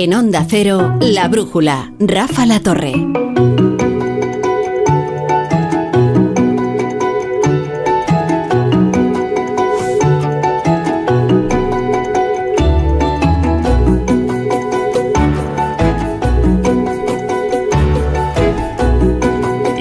[0.00, 2.92] En Onda Cero, La Brújula, Rafa La Torre.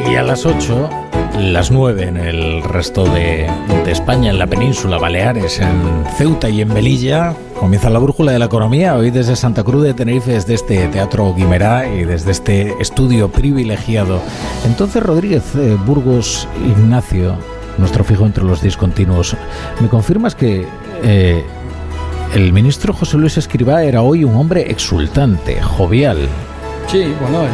[0.10, 0.90] Y a las 8,
[1.38, 3.48] las 9 en el resto de,
[3.86, 8.40] de España, en la península, Baleares, en Ceuta y en Melilla, comienza la brújula de
[8.40, 8.96] la economía.
[8.96, 14.22] Hoy desde Santa Cruz de Tenerife, desde este Teatro Guimerá y desde este estudio privilegiado.
[14.66, 17.36] Entonces, Rodríguez eh, Burgos Ignacio,
[17.78, 19.36] nuestro fijo entre los discontinuos,
[19.82, 20.68] ¿me confirmas que
[21.04, 21.44] eh,
[22.36, 26.28] el ministro José Luis Escribá era hoy un hombre exultante, jovial?
[26.92, 27.50] Sí, bueno, eh,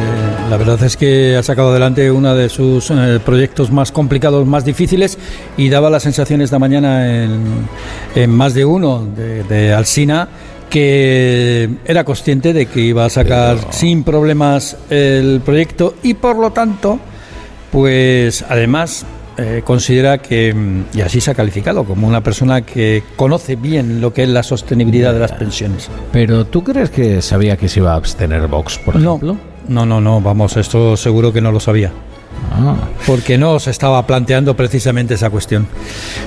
[0.48, 4.64] la verdad es que ha sacado adelante uno de sus eh, proyectos más complicados, más
[4.64, 5.18] difíciles,
[5.56, 7.42] y daba la sensación esta mañana en,
[8.14, 10.28] en más de uno de, de Alsina
[10.70, 16.36] que era consciente de que iba a sacar Pero- sin problemas el proyecto y por
[16.36, 16.98] lo tanto,
[17.72, 19.04] pues además
[19.36, 24.00] eh, considera que, mm, y así se ha calificado, como una persona que conoce bien
[24.00, 25.88] lo que es la sostenibilidad de las pensiones.
[26.12, 29.36] Pero ¿tú crees que sabía que se iba a abstener Vox, por No, ejemplo?
[29.68, 31.90] no, no, no, vamos, esto seguro que no lo sabía.
[32.52, 32.76] Ah.
[33.06, 35.66] Porque no se estaba planteando precisamente esa cuestión.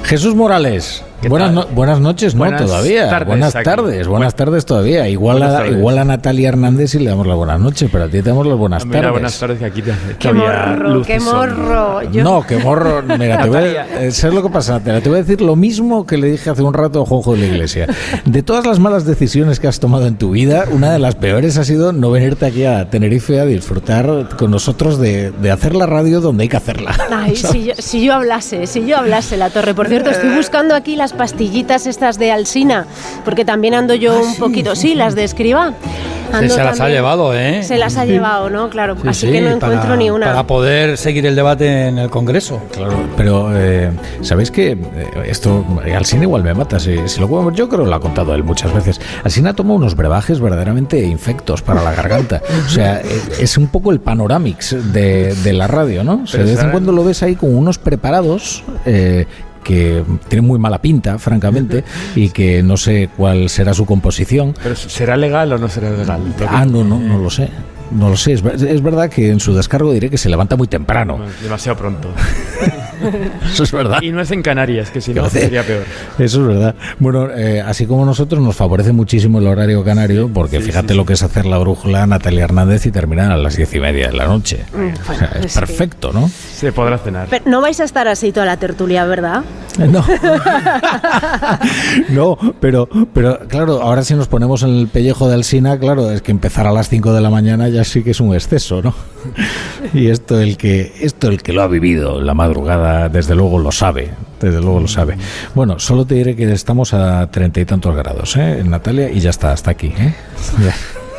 [0.03, 3.09] Jesús Morales, ¿Qué buenas, no- buenas noches, no Buenas todavía.
[3.09, 3.63] tardes buenas aquí.
[3.65, 5.07] tardes, buenas Buen- tardes todavía.
[5.09, 5.71] Igual a, tardes.
[5.77, 8.45] igual a Natalia Hernández y le damos las buenas noches, pero a ti te damos
[8.47, 9.11] las buenas Mira, tardes.
[9.11, 12.01] buenas tardes, que aquí te- Qué morro, qué morro.
[12.11, 13.01] Yo- No, qué morro.
[13.17, 14.73] Mira, te voy a, eh, ¿sabes lo que pasa?
[14.73, 15.01] Natalia?
[15.01, 17.39] Te voy a decir lo mismo que le dije hace un rato a Juanjo de
[17.41, 17.87] la Iglesia.
[18.25, 21.57] De todas las malas decisiones que has tomado en tu vida, una de las peores
[21.57, 25.85] ha sido no venirte aquí a Tenerife a disfrutar con nosotros de, de hacer la
[25.85, 26.95] radio donde hay que hacerla.
[27.11, 29.73] Ay, si yo, si yo hablase, si yo hablase la torre.
[29.73, 32.85] Por cierto, estoy buscando aquí las pastillitas estas de Alsina,
[33.23, 35.73] porque también ando yo un poquito, sí, las de escriba.
[36.33, 37.63] Ando se las ha llevado, ¿eh?
[37.63, 38.69] Se las ha llevado, ¿no?
[38.69, 40.25] Claro, Sí, así sí, que no para- encuentro ni una.
[40.25, 42.61] Para poder seguir el debate en el Congreso.
[42.73, 43.91] Claro, pero eh,
[44.23, 44.77] ¿sabéis que eh,
[45.25, 46.81] esto eh, Alsina igual me mata?
[46.81, 48.99] Si, si lo podemos- yo creo que lo ha contado él muchas veces.
[49.23, 52.41] Alsina toma unos brebajes verdaderamente infectos para la garganta.
[52.67, 53.01] O sea,
[53.39, 56.23] es un poco el panoramix de, de la radio, ¿no?
[56.25, 58.65] O sea, de vez en cuando lo ves ahí con unos preparados.
[58.85, 59.25] eh,
[59.63, 61.83] que tienen muy mala pinta, francamente,
[62.15, 64.53] y que no sé cuál será su composición.
[64.61, 66.21] Pero ¿será legal o no será legal?
[66.47, 67.49] Ah, no, no, no lo sé.
[67.91, 68.33] No lo sé.
[68.33, 71.19] Es, es verdad que en su descargo diré que se levanta muy temprano.
[71.41, 72.09] Demasiado pronto.
[73.51, 74.01] Eso es verdad.
[74.01, 75.83] Y no es en Canarias, que si no sería peor.
[76.19, 76.75] Eso es verdad.
[76.99, 80.95] Bueno, eh, así como nosotros nos favorece muchísimo el horario canario, porque sí, fíjate sí,
[80.95, 81.07] lo sí.
[81.07, 84.13] que es hacer la brújula Natalia Hernández y terminar a las diez y media de
[84.17, 84.65] la noche.
[84.71, 86.29] O sea, bueno, es que- perfecto, ¿no?
[86.29, 87.27] Se podrá cenar.
[87.29, 89.43] Pero no vais a estar así toda la tertulia, ¿verdad?
[89.87, 90.03] No.
[92.09, 96.21] no, pero, pero claro, ahora si nos ponemos en el pellejo de Alsina, claro, es
[96.21, 98.93] que empezar a las 5 de la mañana ya sí que es un exceso, ¿no?
[99.93, 103.71] Y esto el que, esto el que lo ha vivido la madrugada, desde luego lo
[103.71, 104.11] sabe,
[104.41, 105.17] desde luego lo sabe.
[105.53, 108.63] Bueno, solo te diré que estamos a treinta y tantos grados, ¿eh?
[108.65, 110.13] Natalia, y ya está, hasta aquí, ¿eh?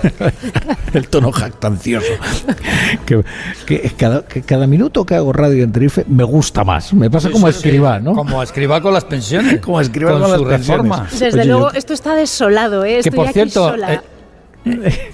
[0.95, 2.07] el tono jactancioso.
[3.07, 3.23] Que,
[3.67, 6.93] que cada, que cada minuto que hago radio en Tenerife me gusta más.
[6.93, 8.15] Me pasa como a escriba, ¿no?
[8.15, 9.61] Como escriba con las pensiones.
[9.69, 10.85] Como escriba con, con su las pensiones.
[10.85, 11.09] reforma.
[11.11, 13.01] Desde Oye, luego, yo- esto está desolado, ¿eh?
[13.03, 13.95] Que por aquí cierto, sola.
[13.95, 14.01] eh,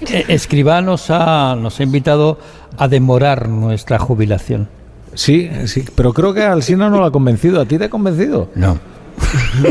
[0.09, 2.39] eh, Escribá nos ha, nos ha invitado
[2.77, 4.67] a demorar nuestra jubilación.
[5.13, 7.61] Sí, sí, pero creo que a Alsina no lo ha convencido.
[7.61, 8.49] ¿A ti te ha convencido?
[8.55, 8.77] No.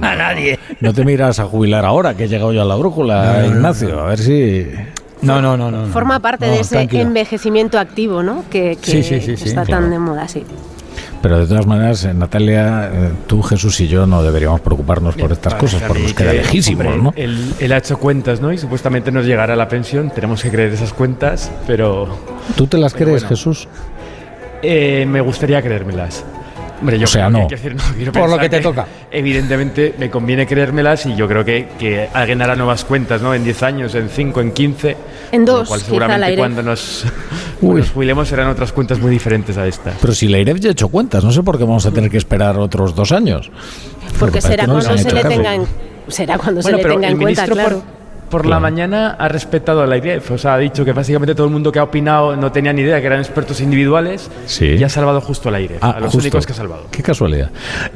[0.00, 0.58] no, a nadie.
[0.80, 4.00] No te miras a jubilar ahora, que he llegado yo a la brújula, Ignacio.
[4.00, 4.66] A ver si...
[5.22, 5.86] No, no, no, no.
[5.86, 5.92] no.
[5.92, 7.02] Forma parte No, de ese tranquilo.
[7.02, 8.44] envejecimiento activo, ¿no?
[8.50, 9.82] Que, que Sí, sí, sí, sí, está claro.
[9.82, 10.44] tan de moda, sí.
[11.20, 15.30] Pero de todas maneras, eh, Natalia, eh, tú, Jesús y yo no deberíamos preocuparnos por
[15.32, 17.12] estas cosas, porque nos queda que, lejísimos, hombre, ¿no?
[17.16, 18.50] Él, él ha hecho cuentas, ¿no?
[18.50, 20.10] Y supuestamente nos llegará la pensión.
[20.14, 22.08] Tenemos que creer esas cuentas, pero
[22.56, 23.28] ¿Tú te las crees, bueno.
[23.28, 23.68] Jesús?
[24.62, 26.24] eh, me gustaría creérmelas.
[26.80, 27.38] Hombre, yo O sea, que- no.
[27.46, 28.86] quiero decir, no, quiero Por lo que te toca.
[29.10, 33.34] Evidentemente me conviene creérmelas y yo creo que, que alguien hará nuevas cuentas, ¿no?
[33.34, 34.96] En 10 años, en 5, en 15.
[35.32, 36.38] En con lo dos, cual quizá seguramente al aire.
[36.40, 37.04] cuando nos,
[37.60, 39.94] cuando nos jubilemos serán otras cuentas muy diferentes a estas.
[40.00, 42.10] Pero si la IREF ya ha hecho cuentas, no sé por qué vamos a tener
[42.10, 43.50] que esperar otros dos años.
[44.18, 45.28] Porque será cuando se le caso.
[45.28, 45.66] tenga en,
[46.08, 47.78] será cuando Bueno, se le tenga en cuenta, ministro claro.
[47.82, 47.99] por,
[48.30, 48.56] por Claro.
[48.56, 50.30] la mañana ha respetado a la IREF.
[50.30, 52.82] O sea, ha dicho que básicamente todo el mundo que ha opinado no tenía ni
[52.82, 54.66] idea que eran expertos individuales Sí.
[54.66, 56.18] y ha salvado justo a la IREF, Ah, a los justo.
[56.20, 56.84] únicos que ha salvado.
[56.90, 57.50] Qué casualidad.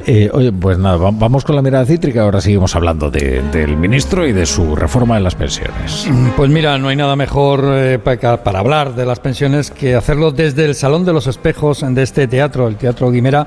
[0.07, 2.23] Eh, oye, pues nada, va- vamos con la mirada cítrica.
[2.23, 6.07] Ahora seguimos hablando de- del ministro y de su reforma de las pensiones.
[6.37, 10.33] Pues mira, no hay nada mejor eh, para, para hablar de las pensiones que hacerlo
[10.33, 13.47] desde el Salón de los Espejos de este teatro, el Teatro Guimera,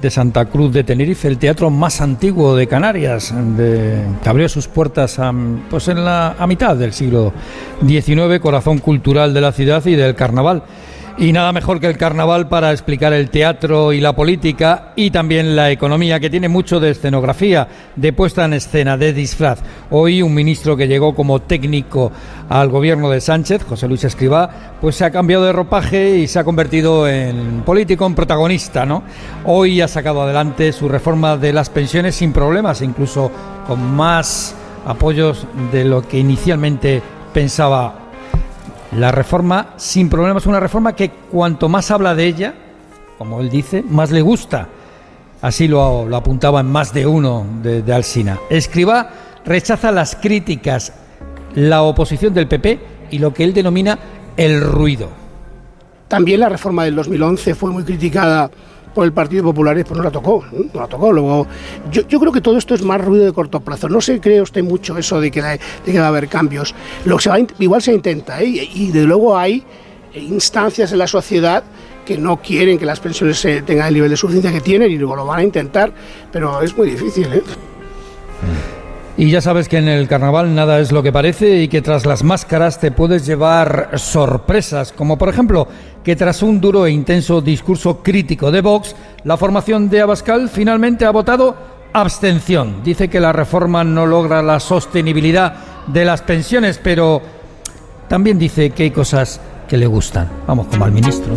[0.00, 3.34] de Santa Cruz de Tenerife, el teatro más antiguo de Canarias,
[4.22, 5.32] que abrió sus puertas a,
[5.70, 7.32] pues en la, a mitad del siglo
[7.86, 10.62] XIX, corazón cultural de la ciudad y del carnaval.
[11.18, 15.56] Y nada mejor que el carnaval para explicar el teatro y la política y también
[15.56, 19.60] la economía, que tiene mucho de escenografía, de puesta en escena, de disfraz.
[19.88, 22.12] Hoy un ministro que llegó como técnico
[22.50, 26.38] al gobierno de Sánchez, José Luis Escribá, pues se ha cambiado de ropaje y se
[26.38, 28.86] ha convertido en político, en protagonista.
[29.46, 33.30] Hoy ha sacado adelante su reforma de las pensiones sin problemas, incluso
[33.66, 34.54] con más
[34.84, 37.00] apoyos de lo que inicialmente
[37.32, 38.05] pensaba
[38.96, 42.54] la reforma sin problemas, una reforma que cuanto más habla de ella,
[43.18, 44.68] como él dice, más le gusta.
[45.42, 48.38] Así lo, apuntaba en más de uno de, de Alsina.
[48.48, 49.10] Escriba
[49.44, 50.92] rechaza las críticas,
[51.54, 53.98] la oposición del PP y lo que él denomina
[54.36, 55.08] el ruido.
[56.08, 58.50] También la reforma del 2011 fue muy criticada
[58.96, 61.12] por el Partido Popular, pues no la tocó, no la tocó.
[61.12, 61.46] Luego,
[61.92, 63.90] yo, creo que todo esto es más ruido de corto plazo.
[63.90, 65.50] No se cree usted mucho eso de que, va
[66.04, 66.74] a haber cambios.
[67.58, 68.46] Igual se intenta, ¿eh?
[68.46, 69.62] y, de luego hay
[70.14, 71.62] instancias en la sociedad
[72.06, 75.14] que no quieren que las pensiones tengan el nivel de suficiencia que tienen y luego
[75.14, 75.92] lo van a intentar,
[76.32, 77.30] pero es muy difícil.
[77.34, 77.42] ¿eh?
[79.18, 82.04] Y ya sabes que en el carnaval nada es lo que parece y que tras
[82.04, 85.66] las máscaras te puedes llevar sorpresas, como por ejemplo
[86.04, 91.06] que tras un duro e intenso discurso crítico de Vox, la formación de Abascal finalmente
[91.06, 91.56] ha votado
[91.94, 92.82] abstención.
[92.84, 95.54] Dice que la reforma no logra la sostenibilidad
[95.86, 97.22] de las pensiones, pero
[98.08, 100.28] también dice que hay cosas que le gustan.
[100.46, 101.34] Vamos como al ministro.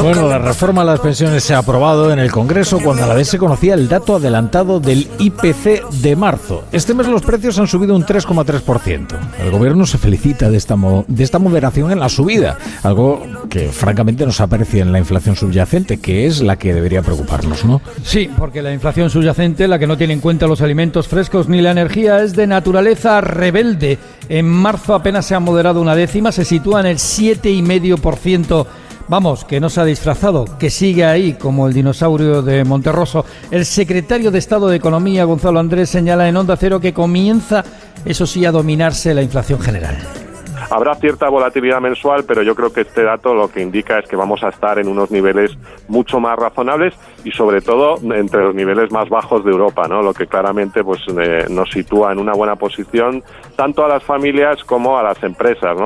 [0.00, 3.14] Bueno, la reforma a las pensiones se ha aprobado en el Congreso cuando a la
[3.14, 6.64] vez se conocía el dato adelantado del IPC de marzo.
[6.72, 9.06] Este mes los precios han subido un 3,3%.
[9.40, 10.76] El gobierno se felicita de esta,
[11.06, 15.98] de esta moderación en la subida, algo que francamente nos aparece en la inflación subyacente,
[15.98, 17.80] que es la que debería preocuparnos, ¿no?
[18.02, 21.60] Sí, porque la inflación subyacente, la que no tiene en cuenta los alimentos frescos ni
[21.60, 23.98] la energía, es de naturaleza rebelde.
[24.28, 28.66] En marzo apenas se ha moderado una décima, se sitúa en el 7,5%.
[29.08, 33.24] Vamos, que no se ha disfrazado, que sigue ahí como el dinosaurio de Monterroso.
[33.50, 37.64] El secretario de Estado de Economía, Gonzalo Andrés, señala en Onda Cero que comienza,
[38.04, 40.25] eso sí, a dominarse la inflación general.
[40.70, 44.16] Habrá cierta volatilidad mensual, pero yo creo que este dato lo que indica es que
[44.16, 45.56] vamos a estar en unos niveles
[45.88, 50.02] mucho más razonables y sobre todo entre los niveles más bajos de Europa, ¿no?
[50.02, 53.22] Lo que claramente pues eh, nos sitúa en una buena posición
[53.54, 55.76] tanto a las familias como a las empresas.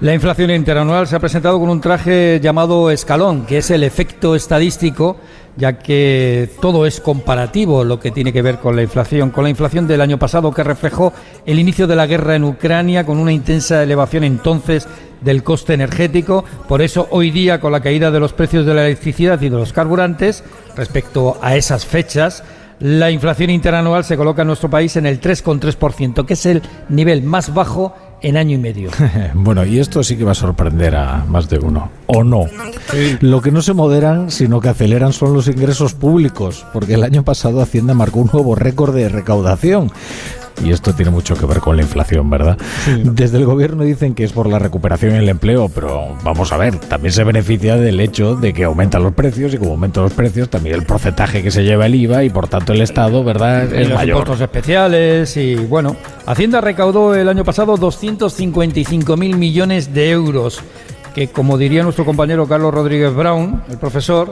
[0.00, 4.36] La inflación interanual se ha presentado con un traje llamado escalón, que es el efecto
[4.36, 5.16] estadístico
[5.58, 9.50] ya que todo es comparativo lo que tiene que ver con la inflación, con la
[9.50, 11.12] inflación del año pasado que reflejó
[11.46, 14.86] el inicio de la guerra en Ucrania con una intensa elevación entonces
[15.20, 18.86] del coste energético, por eso hoy día con la caída de los precios de la
[18.86, 20.44] electricidad y de los carburantes
[20.76, 22.44] respecto a esas fechas,
[22.78, 27.24] la inflación interanual se coloca en nuestro país en el 3,3%, que es el nivel
[27.24, 28.90] más bajo en año y medio.
[29.34, 32.46] bueno, y esto sí que va a sorprender a más de uno, o no.
[33.20, 37.24] Lo que no se moderan, sino que aceleran son los ingresos públicos, porque el año
[37.24, 39.92] pasado Hacienda marcó un nuevo récord de recaudación
[40.64, 42.58] y esto tiene mucho que ver con la inflación, ¿verdad?
[43.04, 46.56] Desde el gobierno dicen que es por la recuperación en el empleo, pero vamos a
[46.56, 50.12] ver, también se beneficia del hecho de que aumentan los precios y como aumentan los
[50.12, 53.72] precios también el porcentaje que se lleva el IVA y por tanto el Estado, ¿verdad?
[53.72, 55.96] Es los impuestos especiales y bueno,
[56.26, 60.60] Hacienda recaudó el año pasado 255 mil millones de euros,
[61.14, 64.30] que como diría nuestro compañero Carlos Rodríguez Brown, el profesor,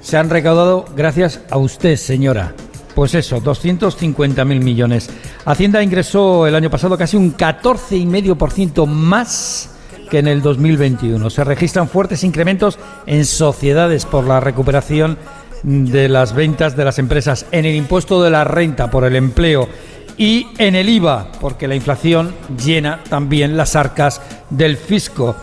[0.00, 2.54] se han recaudado gracias a usted, señora.
[2.96, 5.10] Pues eso, 250.000 millones.
[5.44, 9.68] Hacienda ingresó el año pasado casi un 14,5% más
[10.10, 11.28] que en el 2021.
[11.28, 15.18] Se registran fuertes incrementos en sociedades por la recuperación
[15.62, 19.68] de las ventas de las empresas, en el impuesto de la renta por el empleo
[20.16, 22.34] y en el IVA, porque la inflación
[22.64, 25.36] llena también las arcas del fisco.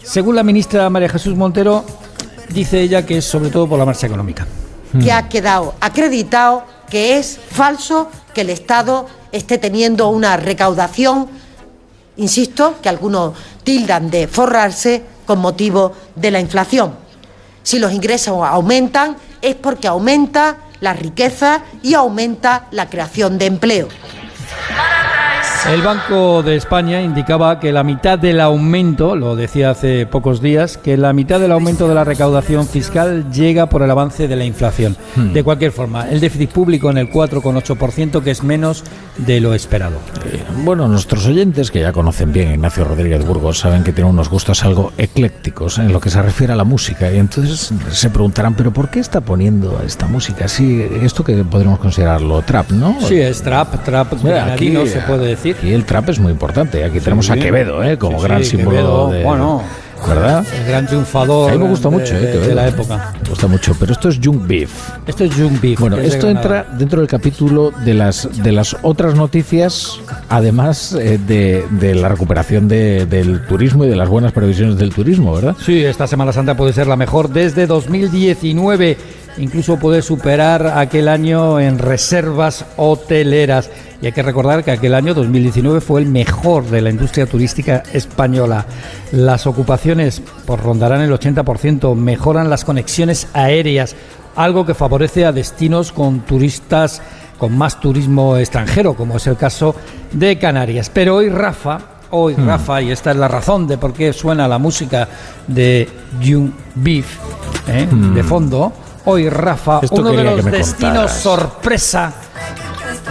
[0.00, 1.84] Según la ministra María Jesús Montero,
[2.50, 4.46] dice ella que es sobre todo por la marcha económica.
[5.02, 11.28] Que ha quedado acreditado que es falso que el Estado esté teniendo una recaudación,
[12.16, 16.96] insisto, que algunos tildan de forrarse con motivo de la inflación.
[17.62, 23.88] Si los ingresos aumentan es porque aumenta la riqueza y aumenta la creación de empleo.
[25.68, 30.78] El Banco de España indicaba que la mitad del aumento, lo decía hace pocos días,
[30.78, 34.44] que la mitad del aumento de la recaudación fiscal llega por el avance de la
[34.44, 34.96] inflación.
[35.14, 35.32] Hmm.
[35.32, 38.84] De cualquier forma, el déficit público en el 4,8%, que es menos
[39.18, 39.98] de lo esperado.
[40.24, 44.08] Eh, Bueno, nuestros oyentes, que ya conocen bien a Ignacio Rodríguez Burgos, saben que tiene
[44.08, 47.12] unos gustos algo eclécticos en lo que se refiere a la música.
[47.12, 50.84] Y entonces se preguntarán, ¿pero por qué está poniendo esta música así?
[51.02, 52.96] Esto que podríamos considerarlo trap, ¿no?
[53.02, 55.49] Sí, es trap, trap, Mira, aquí no se puede decir.
[55.62, 56.84] Y el trap es muy importante.
[56.84, 57.98] Aquí tenemos a Quevedo, ¿eh?
[57.98, 59.22] como Sí, gran sí, símbolo Quevedo, de.
[59.24, 59.62] bueno.
[60.08, 60.46] ¿Verdad?
[60.58, 62.20] El gran triunfador A mí me gusta de- mucho, ¿eh?
[62.38, 63.12] de, la época.
[63.22, 64.70] Me gusta mucho, pero esto es Young Beef.
[65.06, 65.78] Esto es Jung Beef.
[65.78, 71.66] Bueno, esto entra dentro del capítulo de las de las otras noticias, además eh, de,
[71.72, 75.54] de la recuperación de- del turismo y de las buenas previsiones del turismo, ¿verdad?
[75.62, 78.96] Sí, esta Semana Santa puede ser la mejor desde 2019.
[79.38, 83.70] Incluso puede superar aquel año en reservas hoteleras.
[84.02, 87.82] Y hay que recordar que aquel año 2019 fue el mejor de la industria turística
[87.92, 88.66] española.
[89.12, 93.94] Las ocupaciones pues, rondarán el 80%, mejoran las conexiones aéreas,
[94.36, 97.02] algo que favorece a destinos con turistas
[97.38, 99.74] con más turismo extranjero, como es el caso
[100.12, 100.90] de Canarias.
[100.92, 102.46] Pero hoy Rafa, hoy Hmm.
[102.46, 105.08] Rafa, y esta es la razón de por qué suena la música
[105.46, 105.88] de
[106.22, 107.16] Jung Beef
[107.66, 107.88] ¿eh?
[107.90, 108.72] de fondo,
[109.04, 109.80] hoy Rafa.
[109.82, 110.72] Esto uno de los destinos
[111.12, 111.20] contaras.
[111.20, 112.12] sorpresa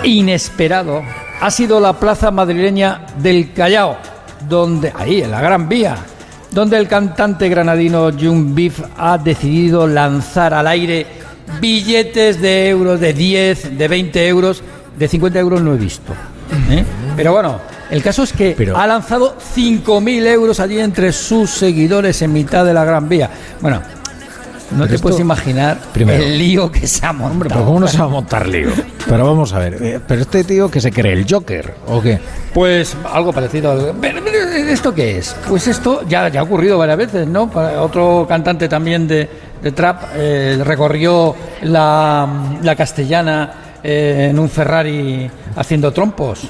[0.04, 1.02] inesperado
[1.42, 3.98] ha sido la plaza madrileña del Callao,
[4.48, 5.96] donde ahí en la Gran Vía,
[6.52, 11.06] donde el cantante granadino Jung Beef ha decidido lanzar al aire
[11.62, 14.62] billetes de euros de 10, de 20 euros,
[14.98, 16.14] de 50 euros no he visto.
[16.70, 16.84] ¿eh?
[17.16, 22.22] Pero bueno, el caso es que Pero- ha lanzado 5.000 euros allí entre sus seguidores
[22.22, 23.30] en mitad de la Gran Vía.
[23.62, 23.82] Bueno,
[24.72, 27.32] no te esto- puedes imaginar Primero- el lío que se ha montado.
[27.34, 28.70] Hombre, pero ¿cómo no se va a montar lío?
[29.08, 32.20] Pero vamos a ver, eh, pero este tío que se cree el Joker, ¿o qué?
[32.54, 33.72] Pues algo parecido.
[33.72, 34.38] al- Pero, pero,
[34.70, 35.36] ¿Esto qué es?
[35.48, 37.50] Pues esto ya, ya ha ocurrido varias veces, ¿no?
[37.50, 39.28] Para otro cantante también de,
[39.62, 42.28] de trap eh, recorrió la,
[42.62, 43.52] la castellana
[43.84, 46.42] eh, en un Ferrari haciendo trompos.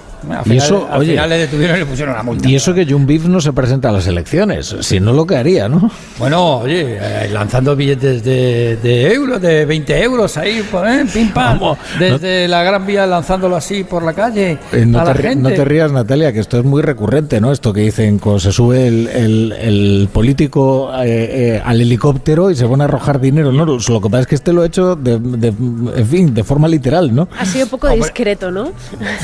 [0.45, 2.47] Y eso, al oye, final le detuvieron y le pusieron una multa.
[2.49, 5.35] Y eso que Jung Beef no se presenta a las elecciones, si no lo que
[5.37, 5.89] haría, ¿no?
[6.17, 11.05] Bueno, oye, eh, lanzando billetes de, de euros, de 20 euros ahí, ¿eh?
[11.13, 15.03] pim pam, Vamos, desde la Gran Vía lanzándolo así por la calle Eh, no, a
[15.05, 15.49] la te, gente.
[15.49, 17.51] no te rías, Natalia, que esto es muy recurrente, ¿no?
[17.51, 22.55] Esto que dicen, cuando se sube el, el- el político eh, eh, al helicóptero y
[22.55, 23.65] se pone a arrojar dinero, ¿no?
[23.65, 25.47] Lo lo que pasa es que este lo ha hecho, de, de-
[25.95, 27.27] en fin, de forma literal, ¿no?
[27.37, 28.71] Ha sido un poco discreto, ¿no?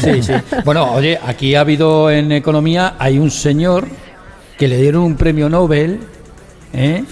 [0.02, 0.34] Sí, sí.
[0.64, 3.88] Bueno, oye, aquí ha habido en economía, hay un señor
[4.58, 6.00] que le dieron un premio Nobel
[6.74, 7.04] ¿eh?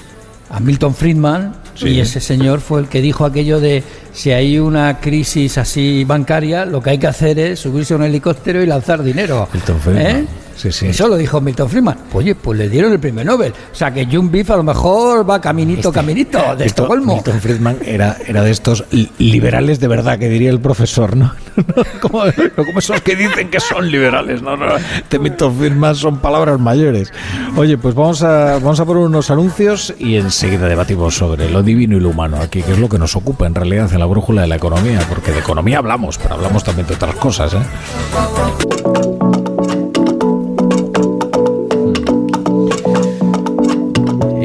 [0.50, 5.00] a Milton Friedman y ese señor fue el que dijo aquello de si hay una
[5.00, 9.04] crisis así bancaria, lo que hay que hacer es subirse a un helicóptero y lanzar
[9.04, 9.48] dinero.
[9.52, 10.06] Milton Friedman.
[10.06, 10.28] ¿Eh?
[10.56, 10.88] Sí, sí.
[10.88, 11.98] Eso lo dijo Milton Friedman.
[12.14, 13.52] Oye, pues le dieron el premio Nobel.
[13.72, 17.14] O sea que Jung Beef a lo mejor va caminito, caminito de Milton- Estocolmo.
[17.16, 21.34] Milton Friedman era, era de estos li- liberales de verdad, que diría el profesor, ¿no?
[21.76, 24.66] No como, no como esos que dicen que son liberales, no, no.
[25.10, 27.12] De Milton Friedman son palabras mayores.
[27.56, 31.98] Oye, pues vamos a, vamos a poner unos anuncios y enseguida debatimos sobre lo divino
[31.98, 34.42] y lo humano aquí, que es lo que nos ocupa en realidad en la brújula
[34.42, 39.13] de la economía, porque de economía hablamos, pero hablamos también de otras cosas, ¿eh?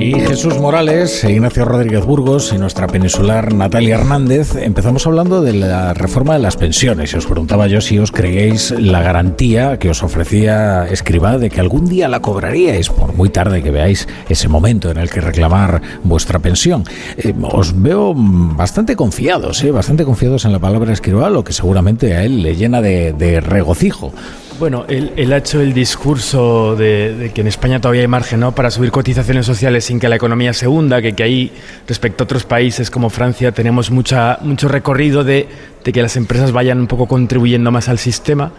[0.09, 5.53] Y Jesús Morales, e Ignacio Rodríguez Burgos y nuestra peninsular Natalia Hernández empezamos hablando de
[5.53, 7.13] la reforma de las pensiones.
[7.13, 11.61] Y os preguntaba yo si os creíais la garantía que os ofrecía Escribá de que
[11.61, 15.83] algún día la cobraríais, por muy tarde que veáis ese momento en el que reclamar
[16.05, 16.85] vuestra pensión.
[17.19, 19.71] Eh, os veo bastante confiados, ¿eh?
[19.73, 24.15] bastante confiados en la palabra Escribá, lo que seguramente a él le llena de regocijo.
[24.59, 28.53] Bueno, él, ha hecho el discurso de, que en España todavía hay margen ¿no?
[28.57, 31.53] para subir cotizaciones sociales sin que la economía se hunda, que, que ahí,
[31.87, 35.49] respecto a otros países como Francia, tenemos mucha, mucho recorrido de,
[35.85, 38.51] de que las empresas vayan un poco contribuyendo más al sistema.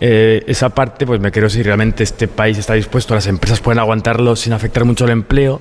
[0.00, 3.80] Eh, esa parte, pues me creo si realmente este país está dispuesto, las empresas pueden
[3.80, 5.60] aguantarlo sin afectar mucho el empleo,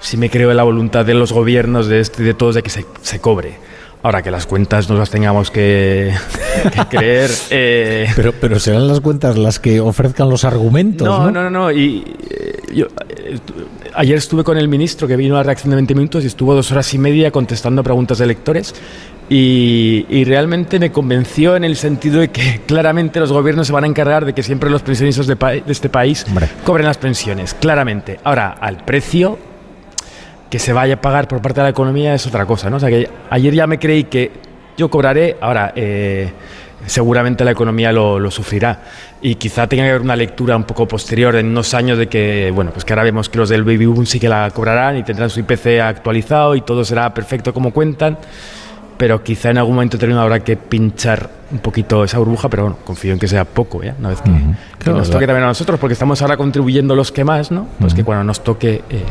[0.00, 2.70] si me creo en la voluntad de los gobiernos, de, este, de todos, de que
[2.70, 3.67] se, se cobre.
[4.02, 6.12] Ahora que las cuentas nos las tengamos que,
[6.72, 7.30] que creer.
[7.50, 11.06] eh, Pero, pero serán las cuentas las que ofrezcan los argumentos.
[11.06, 11.72] no, No, no, no, no.
[11.72, 13.38] Y eh, yo eh,
[13.94, 16.54] ayer estuve con el ministro que vino a la reacción de 20 minutos y estuvo
[16.54, 18.74] dos horas y media contestando preguntas de lectores.
[19.30, 23.84] Y, y realmente me convenció en el sentido de que claramente los gobiernos se van
[23.84, 26.48] a encargar de que siempre los pensionistas de, pa- de este país Hombre.
[26.64, 28.18] cobren las pensiones, claramente.
[28.24, 29.38] Ahora, al precio
[30.50, 32.76] que se vaya a pagar por parte de la economía es otra cosa, ¿no?
[32.76, 34.30] O sea que ayer ya me creí que
[34.76, 36.32] yo cobraré, ahora eh,
[36.86, 38.80] seguramente la economía lo, lo sufrirá.
[39.20, 42.50] y quizá tenga que haber una lectura un poco posterior en unos años de que,
[42.54, 45.02] bueno, pues que ahora vemos que los del baby boom sí que la cobrarán y
[45.02, 48.16] tendrán su IPC actualizado y todo será perfecto como cuentan,
[48.96, 52.78] pero quizá en algún momento determinado habrá que pinchar un poquito esa burbuja, pero bueno,
[52.84, 53.94] confío en que sea poco, ¿ya?
[53.98, 54.30] Una vez que,
[54.78, 57.66] que nos toque también a nosotros, porque estamos ahora contribuyendo los que más, ¿no?
[57.80, 59.02] Pues que cuando nos toque eh,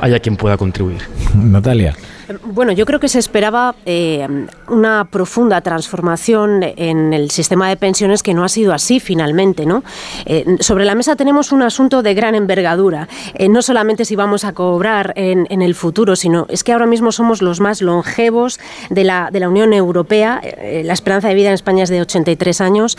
[0.00, 1.02] haya quien pueda contribuir.
[1.34, 1.96] Natalia.
[2.44, 4.26] Bueno, yo creo que se esperaba eh,
[4.68, 9.64] una profunda transformación en el sistema de pensiones que no ha sido así finalmente.
[9.64, 9.82] ¿no?
[10.26, 13.08] Eh, sobre la mesa tenemos un asunto de gran envergadura.
[13.34, 16.86] Eh, no solamente si vamos a cobrar en, en, el futuro, sino es que ahora
[16.86, 20.42] mismo somos los más longevos de la, de la Unión Europea.
[20.84, 22.98] la esperanza de vida en España es de 83 años.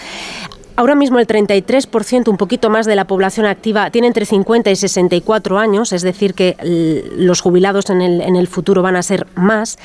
[0.79, 4.77] Ahora mismo el 33%, un poquito más de la población activa, tiene entre 50 y
[4.77, 6.55] 64 años, es decir, que
[7.17, 9.77] los jubilados en el, en el futuro van a ser más.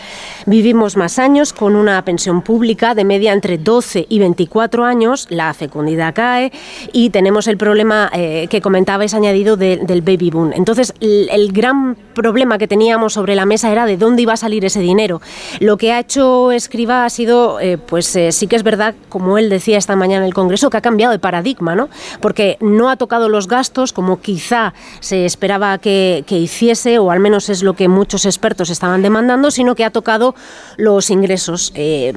[0.47, 5.53] Vivimos más años con una pensión pública de media entre 12 y 24 años, la
[5.53, 6.53] fecundidad cae
[6.93, 10.53] y tenemos el problema eh, que comentabais añadido de, del baby boom.
[10.55, 14.65] Entonces, el, gran problema que teníamos sobre la mesa era de dónde iba a salir
[14.65, 15.21] ese dinero.
[15.59, 19.39] Lo que ha hecho Escriba ha sido, eh, pues eh, sí que es verdad, como
[19.39, 21.88] él decía esta mañana en el Congreso, que cambiado de paradigma, ¿no?
[22.21, 27.49] Porque no ha tocado los gastos como quizá se esperaba que, hiciese, o al menos
[27.49, 30.35] es lo que muchos expertos estaban demandando, sino que ha tocado
[30.76, 31.73] los ingresos.
[31.75, 32.12] Eh,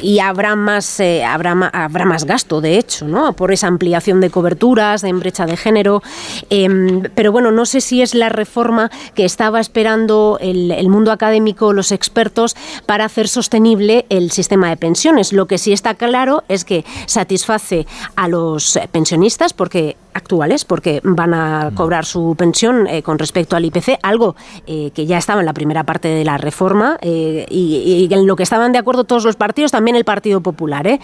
[0.00, 3.34] y habrá más, eh, habrá, habrá más gasto, de hecho, ¿no?
[3.34, 6.02] Por esa ampliación de coberturas, de brecha de género.
[6.48, 11.74] Eh, pero bueno, no sé si es la reforma que estaba esperando el mundo académico,
[11.74, 15.34] los expertos, para hacer sostenible el sistema de pensiones.
[15.34, 17.86] Lo que sí está claro es que satisface
[18.16, 23.64] a los pensionistas porque actuales porque van a cobrar su pensión eh, con respecto al
[23.64, 24.36] IPC, algo
[24.66, 28.26] eh, que ya estaba en la primera parte de la reforma eh, y, y, en
[28.26, 30.98] lo que estaban de acuerdo todos los partidos, también el Partido Popular.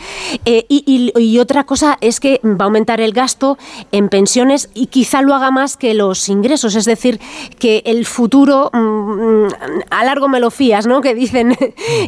[0.44, 3.56] Y, y, y, otra cosa es que va a aumentar el gasto
[3.92, 7.20] en pensiones y quizá lo haga más que los ingresos, es decir,
[7.58, 9.46] que el futuro mmm,
[9.90, 11.00] a largo me lo fías, ¿no?
[11.04, 11.54] Que dicen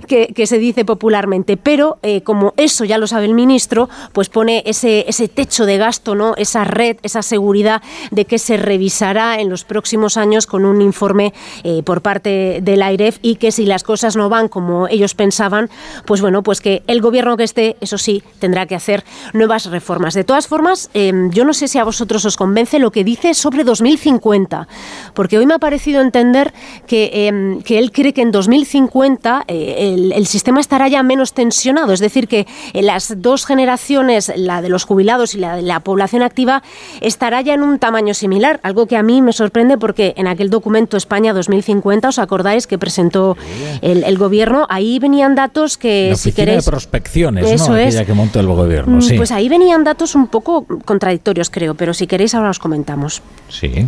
[0.08, 4.62] que, que se dice popularmente, pero como eso ya lo sabe el ministro, pues pone
[4.66, 6.34] ese, ese techo de gasto, ¿no?
[6.36, 11.32] Esa red, esa seguridad de que se revisará en los próximos años con un informe
[11.64, 15.70] eh, por parte del AIREF y que si las cosas no van como ellos pensaban,
[16.04, 20.14] pues bueno, pues que el gobierno que esté, eso sí, tendrá que hacer nuevas reformas.
[20.14, 23.34] De todas formas, eh, yo no sé si a vosotros os convence lo que dice
[23.34, 24.68] sobre 2050,
[25.14, 26.52] porque hoy me ha parecido entender
[26.86, 31.92] que, eh, que él cree que en 2050 el, el, sistema estará ya menos tensionado,
[31.92, 36.22] es decir, que las dos generaciones, la de los jubilados y la de la población
[36.22, 36.62] activa,
[37.00, 40.50] estará ya en un tamaño similar, algo que a mí me sorprende porque en aquel
[40.50, 43.36] documento España 2050, ¿os acordáis que presentó
[43.82, 44.66] el, el gobierno?
[44.68, 46.64] Ahí venían datos que, la si queréis...
[46.64, 47.74] de prospecciones, eso ¿no?
[47.76, 48.06] Aquella es.
[48.06, 49.16] que montó el gobierno, sí.
[49.16, 53.22] Pues ahí venían datos un poco contradictorios, creo, pero si queréis ahora os comentamos.
[53.48, 53.86] Sí.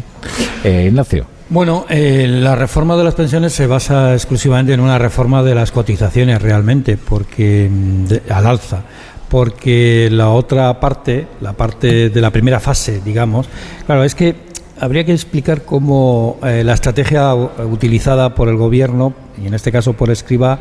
[0.65, 1.27] Eh, Ignacio.
[1.51, 5.73] Bueno, eh, la reforma de las pensiones se basa exclusivamente en una reforma de las
[5.73, 8.83] cotizaciones realmente, porque de, al alza
[9.29, 13.49] porque la otra parte, la parte de la primera fase, digamos,
[13.87, 14.35] claro, es que
[14.81, 19.13] habría que explicar cómo eh, la estrategia utilizada por el gobierno,
[19.43, 20.59] y en este caso por Escriba,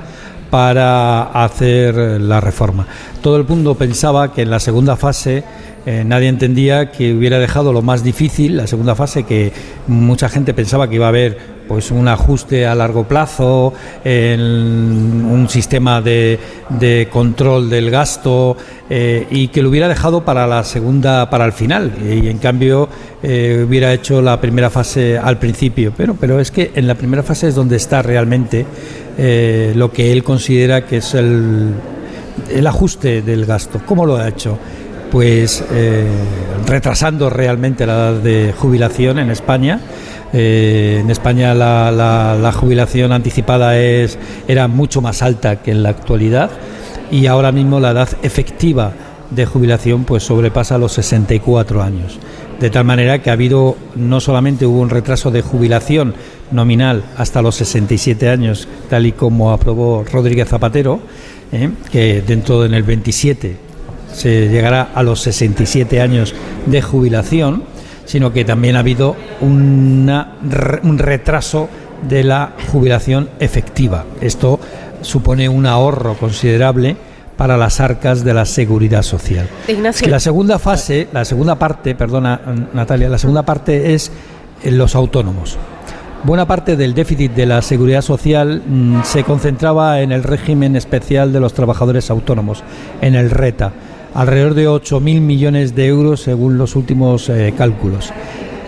[0.50, 2.88] para hacer la reforma.
[3.22, 5.44] Todo el mundo pensaba que en la segunda fase
[5.86, 9.52] eh, nadie entendía que hubiera dejado lo más difícil, la segunda fase, que
[9.88, 15.48] mucha gente pensaba que iba a haber pues un ajuste a largo plazo, en un
[15.50, 18.58] sistema de, de control del gasto
[18.90, 22.88] eh, y que lo hubiera dejado para la segunda, para el final y en cambio
[23.22, 25.94] eh, hubiera hecho la primera fase al principio.
[25.96, 28.66] Pero, pero es que en la primera fase es donde está realmente
[29.18, 31.74] eh, lo que él considera que es el,
[32.50, 33.82] el ajuste del gasto.
[33.86, 34.58] ¿Cómo lo ha hecho?
[35.12, 35.64] Pues
[36.68, 39.80] retrasando realmente la edad de jubilación en España.
[40.34, 45.84] Eh, en España la, la, la, jubilación anticipada es, era mucho más alta que en
[45.84, 46.52] la actualidad
[47.10, 48.92] y ahora mismo la edad efectiva
[49.32, 52.20] de jubilación pues sobrepasa los 64 años.
[52.60, 56.14] De tal manera que ha habido, no solamente hubo un retraso de jubilación
[56.52, 61.00] nominal hasta los 67 años, tal y como aprobó Rodríguez Zapatero,
[61.54, 63.67] eh, que dentro en el 27
[64.14, 66.34] se llegará a los 67 años
[66.66, 67.64] de jubilación,
[68.06, 70.34] sino que también ha habido una,
[70.84, 71.70] un retraso
[72.08, 74.06] de la jubilación efectiva.
[74.22, 74.60] Esto
[75.02, 76.96] supone un ahorro considerable
[77.36, 79.48] para las arcas de la seguridad social.
[79.68, 82.42] Es que la segunda fase, la segunda parte, perdona
[82.74, 84.12] Natalia, la segunda parte es
[84.66, 85.58] los autónomos.
[86.24, 91.32] Buena parte del déficit de la seguridad social mmm, se concentraba en el régimen especial
[91.32, 92.64] de los trabajadores autónomos,
[93.02, 93.72] en el RETA
[94.18, 98.12] alrededor de 8.000 millones de euros según los últimos eh, cálculos.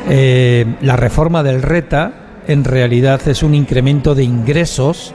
[0.07, 5.11] Eh, la reforma del RETA en realidad es un incremento de ingresos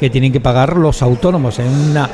[0.00, 2.10] que tienen que pagar los autónomos, en una,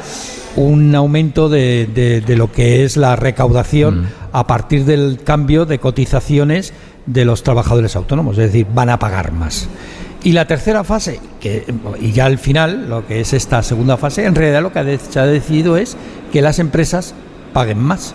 [0.57, 1.87] un aumento de,
[2.27, 4.07] de, lo que es la recaudación mm.
[4.33, 6.75] a partir del cambio de cotizaciones
[7.07, 9.71] de los trabajadores autónomos, es decir, van a pagar más.
[10.23, 11.65] Y la tercera fase, que,
[11.99, 15.19] y ya al final, lo que es esta segunda fase, en realidad lo que se
[15.19, 15.97] ha decidido es
[16.31, 17.15] que las empresas
[17.55, 18.15] paguen más,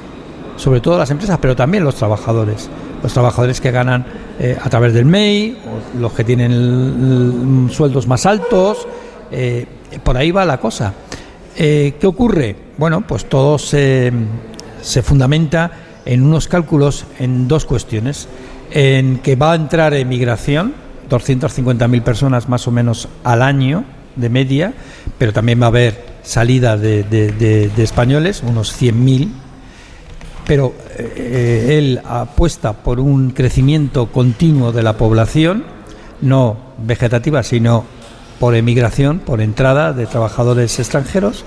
[0.58, 2.70] sobre todo las empresas, pero también los trabajadores.
[3.02, 4.06] Los trabajadores que ganan
[4.40, 5.58] eh, a través del MEI,
[6.00, 8.88] los que tienen sueldos más altos,
[9.32, 9.66] eh,
[10.04, 10.94] por ahí va la cosa.
[11.56, 12.56] Eh, ¿Qué ocurre?
[12.78, 14.12] Bueno, pues todo se,
[14.82, 15.72] se fundamenta
[16.06, 18.28] en unos cálculos en dos cuestiones.
[18.72, 20.74] En que va a entrar emigración,
[21.10, 23.84] 250.000 personas más o menos al año
[24.16, 24.74] de media,
[25.18, 29.30] pero también va a haber salida de, de, españoles, unos 100.000.
[30.46, 35.64] Pero eh, él apuesta por un crecimiento continuo de la población,
[36.22, 37.84] no vegetativa, sino
[38.40, 41.46] por emigración, por entrada de trabajadores extranjeros.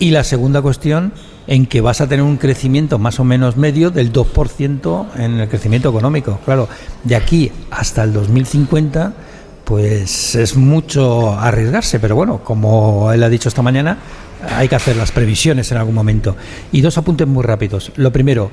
[0.00, 1.12] Y la segunda cuestión
[1.46, 5.48] en que vas a tener un crecimiento más o menos medio del 2% en el
[5.48, 6.40] crecimiento económico.
[6.44, 6.68] Claro,
[7.04, 9.12] de aquí hasta el 2050,
[9.68, 13.98] pues es mucho arriesgarse, pero bueno, como él ha dicho esta mañana,
[14.56, 16.36] hay que hacer las previsiones en algún momento.
[16.72, 17.92] Y dos apuntes muy rápidos.
[17.96, 18.50] Lo primero,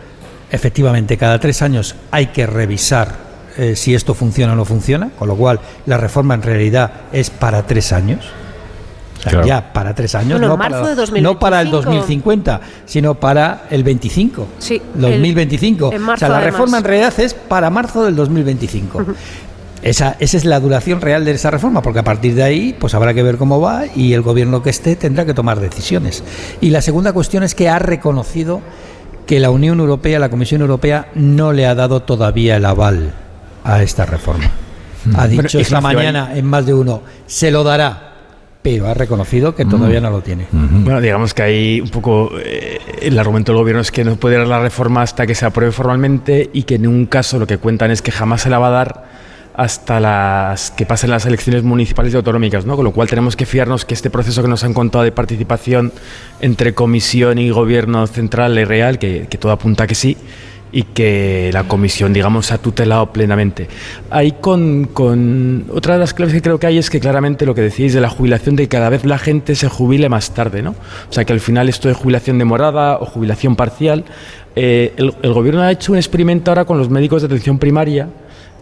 [0.52, 3.16] efectivamente, cada tres años hay que revisar
[3.56, 7.30] eh, si esto funciona o no funciona, con lo cual la reforma en realidad es
[7.30, 8.26] para tres años
[9.46, 10.82] ya para tres años, no, para,
[11.22, 15.88] no, para, el 2050, sino para el 25, sí, 2025.
[15.88, 19.06] o sea, la reforma en realidad es para marzo del 2025.
[19.86, 22.96] Esa, esa, es la duración real de esa reforma, porque a partir de ahí pues
[22.96, 26.24] habrá que ver cómo va y el gobierno que esté tendrá que tomar decisiones.
[26.60, 28.62] Y la segunda cuestión es que ha reconocido
[29.28, 33.14] que la Unión Europea, la Comisión Europea, no le ha dado todavía el aval
[33.64, 34.50] a esta reforma.
[35.16, 38.14] Ha dicho esta mañana en más de uno, se lo dará,
[38.64, 40.48] pero ha reconocido que todavía no lo tiene.
[40.52, 44.40] Bueno, digamos que hay un poco eh, el argumento del gobierno es que no puede
[44.40, 47.60] dar la reforma hasta que se apruebe formalmente y que en un caso lo que
[47.60, 49.15] cuentan es que jamás se la va a dar
[49.58, 52.76] hasta las que pasen las elecciones municipales y autonómicas, ¿no?
[52.76, 55.94] Con lo cual tenemos que fiarnos que este proceso que nos han contado de participación
[56.42, 60.18] entre comisión y gobierno central es real, que, que todo apunta a que sí,
[60.76, 63.70] y que la comisión, digamos, ha tutelado plenamente.
[64.10, 67.56] Ahí con, con, otra de las claves que creo que hay es que claramente lo
[67.56, 70.62] que decís de la jubilación, de que cada vez la gente se jubile más tarde,
[70.62, 70.72] ¿no?
[71.10, 74.04] O sea, que al final esto de jubilación demorada o jubilación parcial,
[74.58, 78.10] eh, el, el gobierno ha hecho un experimento ahora con los médicos de atención primaria,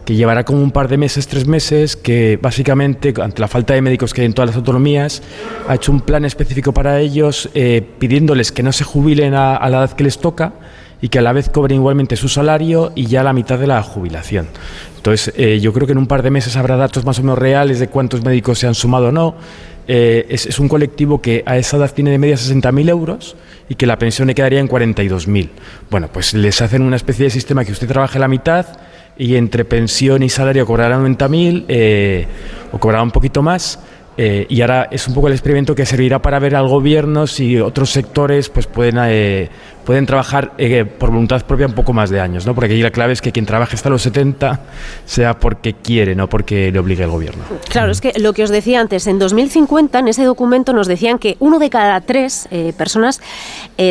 [0.04, 3.82] que llevará como un par de meses, tres meses, que básicamente, ante la falta de
[3.82, 5.22] médicos que hay en todas las autonomías,
[5.66, 9.78] ha hecho un plan específico para ellos, eh, pidiéndoles que no se jubilen a, la
[9.78, 10.52] edad que les toca,
[11.00, 13.82] y que a la vez cobren igualmente su salario y ya la mitad de la
[13.82, 14.48] jubilación.
[14.96, 17.38] Entonces, eh, yo creo que en un par de meses habrá datos más o menos
[17.38, 19.34] reales de cuántos médicos se han sumado o no.
[19.86, 23.36] Eh, es, es, un colectivo que a esa edad tiene de media 60.000 euros
[23.68, 25.50] y que la pensión le quedaría en 42.000.
[25.90, 28.66] Bueno, pues les hacen una especie de sistema que usted trabaje la mitad
[29.16, 32.26] y entre pensión y salario cobrará 90.000 eh,
[32.72, 33.78] o cobrará un poquito más
[34.16, 37.58] eh, y ahora es un poco el experimento que servirá para ver al gobierno si
[37.58, 39.48] otros sectores pues pueden, eh,
[39.84, 42.54] pueden trabajar eh, por voluntad propia un poco más de años, ¿no?
[42.54, 44.60] Porque aquí la clave es que quien trabaje hasta los 70
[45.04, 47.44] sea porque quiere, no porque le obligue el gobierno.
[47.68, 51.18] Claro, es que lo que os decía antes, en 2050 en ese documento nos decían
[51.18, 53.20] que uno de cada tres personas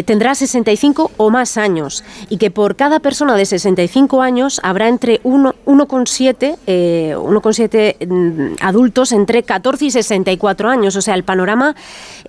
[0.06, 5.22] tendrá 65 o más años y que por cada persona de 65 años habrá entre
[5.24, 10.96] 1,7 1,7 mm, adultos entre 14 y 60 64 años.
[10.96, 11.76] O sea, el panorama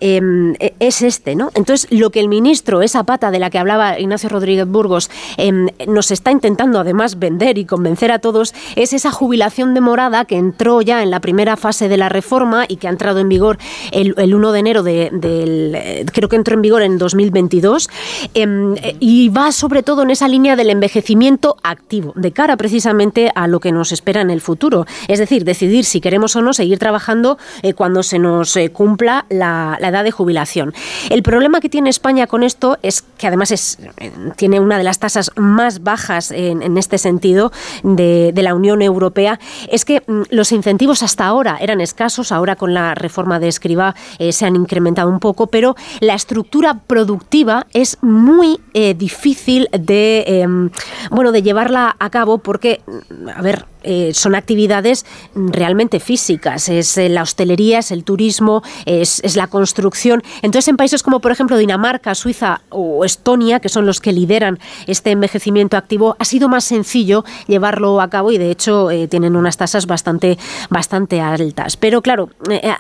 [0.01, 1.51] em, e, es este, ¿no?
[1.55, 5.69] Entonces, lo que el ministro, esa pata de la que hablaba Ignacio Rodríguez Burgos, em,
[5.87, 10.83] nos está intentando además vender y convencer a todos, es esa jubilación demorada que entró
[10.83, 13.59] ya en la primera fase de la reforma y que ha entrado en vigor
[13.93, 16.05] el, 1 de enero del.
[16.13, 17.89] creo que entró en vigor en 2022.
[18.35, 23.47] Em, y va sobre todo en esa línea del envejecimiento activo, de cara precisamente a
[23.47, 24.85] lo que nos espera en el futuro.
[25.07, 29.27] Es decir, decidir si queremos o no seguir trabajando eh, cuando se nos eh, cumpla
[29.29, 30.75] la, edad de jubilación.
[31.09, 34.99] El problema que tiene España con esto es que además eh, tiene una de las
[34.99, 37.53] tasas más bajas en, este sentido
[37.83, 39.39] de, la Unión Europea,
[39.71, 43.95] es que mm, los incentivos hasta ahora eran escasos, ahora con la reforma de Escriba
[44.31, 48.61] se han incrementado un poco, pero la estructura productiva es muy
[48.97, 50.71] difícil de, em,
[51.11, 56.69] bueno, de llevarla a cabo porque, mm, a ver, eh, son actividades realmente físicas.
[56.69, 60.23] Es la hostelería, es el turismo, es, la construcción.
[60.43, 64.59] Entonces, en países como, por ejemplo, Dinamarca, Suiza o Estonia, que son los que lideran
[64.87, 69.57] este envejecimiento activo, ha sido más sencillo llevarlo a cabo y, de hecho, tienen unas
[69.57, 70.39] tasas bastante,
[70.71, 71.77] bastante altas.
[71.77, 72.31] Pero, claro,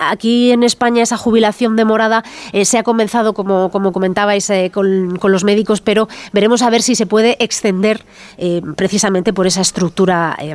[0.00, 2.24] aquí en España esa jubilación demorada
[2.62, 7.06] se ha comenzado, como, como comentabais, con, los médicos, pero veremos a ver si se
[7.06, 8.04] puede extender
[8.38, 10.54] eh, precisamente por esa estructura eh,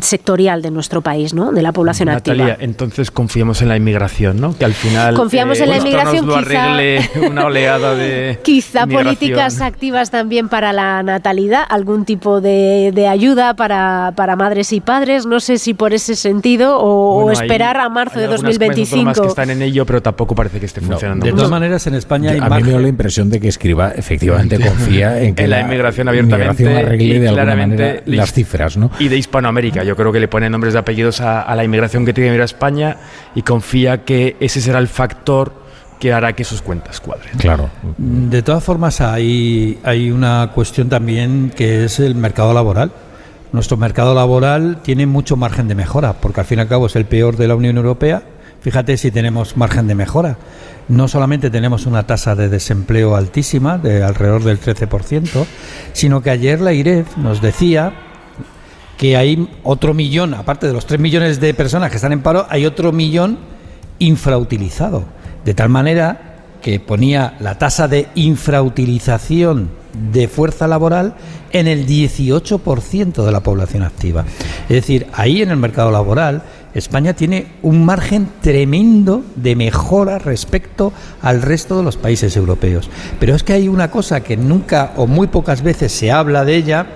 [0.00, 1.52] sectorial de nuestro país, ¿no?
[1.52, 2.64] de la población Natalia, activa.
[2.64, 4.56] entonces confiemos en la inmigración, ¿no?
[4.56, 8.82] que al final confiamos en la inmigración, nos lo quizá, arregle una oleada de quizá
[8.82, 9.04] inmigración.
[9.16, 14.80] políticas activas también para la natalidad, algún tipo de, de ayuda para, para, madres y
[14.80, 18.26] padres, no sé si por ese sentido o, Bueno, o esperar hay- a marzo hay
[18.26, 18.98] de algunas comunidades 2025.
[18.98, 21.24] autónomas que están en ello, pero tampoco parece que esté funcionando.
[21.24, 21.38] De mucho.
[21.44, 24.58] todas maneras, en España hay a mí me da la impresión de que escriba efectivamente
[24.60, 28.16] confía en que En la inmigración abiertamente inmigración arregle y de alguna claramente manera lis-
[28.16, 28.90] las cifras, ¿no?
[28.98, 29.77] Y de Hispanoamérica.
[29.84, 32.30] Yo creo que le pone nombres de apellidos a, a la inmigración que tiene que
[32.32, 32.96] venir a España
[33.34, 35.52] y confía que ese será el factor
[35.98, 37.36] que hará que sus cuentas cuadren.
[37.38, 37.70] Claro.
[37.96, 42.92] De todas formas, hay, hay una cuestión también que es el mercado laboral.
[43.52, 46.96] Nuestro mercado laboral tiene mucho margen de mejora, porque al fin y al cabo es
[46.96, 48.22] el peor de la Unión Europea.
[48.60, 50.36] Fíjate si tenemos margen de mejora.
[50.88, 55.46] No solamente tenemos una tasa de desempleo altísima, de alrededor del 13%,
[55.92, 57.92] sino que ayer la IREF nos decía
[58.98, 62.46] que hay otro millón, aparte de los 3 millones de personas que están en paro,
[62.50, 63.38] hay otro millón
[64.00, 65.04] infrautilizado.
[65.44, 66.28] De tal manera
[66.60, 69.70] que ponía la tasa de infrautilización
[70.12, 71.14] de fuerza laboral
[71.52, 74.24] en el 18% de la población activa.
[74.68, 76.42] Es decir, ahí en el mercado laboral
[76.74, 82.90] España tiene un margen tremendo de mejora respecto al resto de los países europeos.
[83.18, 86.56] Pero es que hay una cosa que nunca o muy pocas veces se habla de
[86.56, 86.86] ella,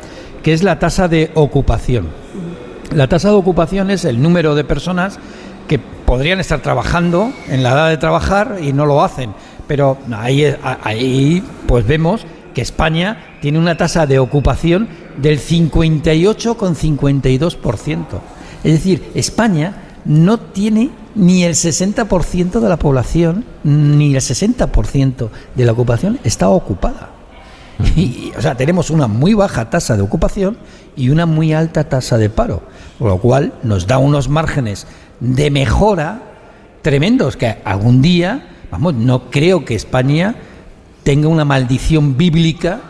[0.42, 2.08] que es la tasa de ocupación.
[2.94, 5.18] La tasa de ocupación es el número de personas
[5.68, 9.30] que podrían estar trabajando en la edad de trabajar y no lo hacen.
[9.66, 10.44] Pero ahí,
[10.82, 18.04] ahí pues vemos que España tiene una tasa de ocupación del 58,52%.
[18.64, 19.74] Es decir, España
[20.04, 26.48] no tiene ni el 60% de la población, ni el 60% de la ocupación está
[26.48, 27.11] ocupada.
[27.96, 30.56] Y, o sea, tenemos una muy baja tasa de ocupación
[30.96, 32.62] y una muy alta tasa de paro,
[33.00, 34.86] lo cual nos da unos márgenes
[35.20, 36.22] de mejora
[36.82, 40.36] tremendos que algún día, vamos, no creo que España
[41.02, 42.80] tenga una maldición bíblica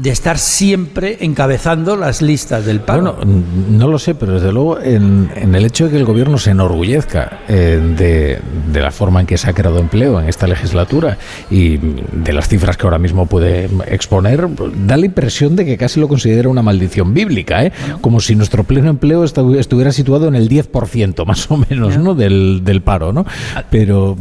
[0.00, 3.14] de estar siempre encabezando las listas del paro.
[3.14, 3.34] Bueno,
[3.70, 6.50] no lo sé, pero desde luego en, en el hecho de que el gobierno se
[6.50, 8.38] enorgullezca eh, de,
[8.72, 11.18] de, la forma en que se ha creado empleo en esta legislatura
[11.50, 14.48] y de las cifras que ahora mismo puede exponer,
[14.86, 17.72] da la impresión de que casi lo considera una maldición bíblica, ¿eh?
[18.00, 22.14] como si nuestro pleno empleo estuviera situado en el 10% más o menos ¿no?
[22.14, 23.12] del, del paro.
[23.12, 23.26] ¿no?
[23.70, 24.16] Pero,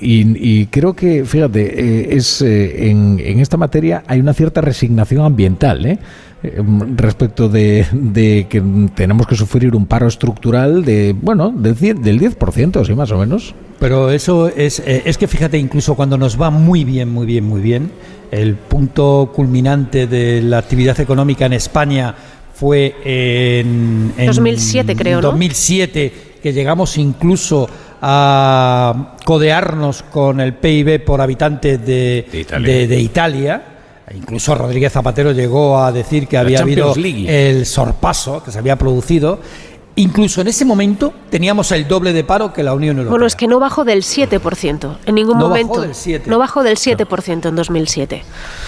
[0.00, 4.60] y, y creo que, fíjate, eh, es eh, en, en esta materia hay una cierta
[4.60, 5.98] resignación ambiental, ¿eh?
[6.96, 8.62] respecto de, de, que
[8.94, 13.18] tenemos que sufrir un paro estructural de, bueno, del 10%, del 10% sí, más o
[13.18, 13.54] menos.
[13.80, 17.44] Pero eso es, eh, es que fíjate, incluso cuando nos va muy bien, muy bien,
[17.44, 17.90] muy bien,
[18.30, 22.14] el punto culminante de la actividad económica en España
[22.54, 25.28] fue en, en 2007, creo, ¿no?
[25.28, 26.12] 2007,
[26.42, 27.68] que llegamos incluso
[28.02, 32.68] a codearnos con el PIB por habitante de, De Italia.
[32.68, 33.62] de- de Italia.
[34.12, 37.48] Incluso Rodríguez Zapatero llegó a decir que había habido League.
[37.50, 39.38] el sorpaso que se había producido.
[39.96, 43.10] Incluso en ese momento teníamos el doble de paro que la Unión Europea.
[43.10, 45.80] Bueno, es que no bajó del 7%, en ningún No bajó momento.
[45.82, 46.28] del 7.
[46.28, 48.22] No bajó del 7% en 2007.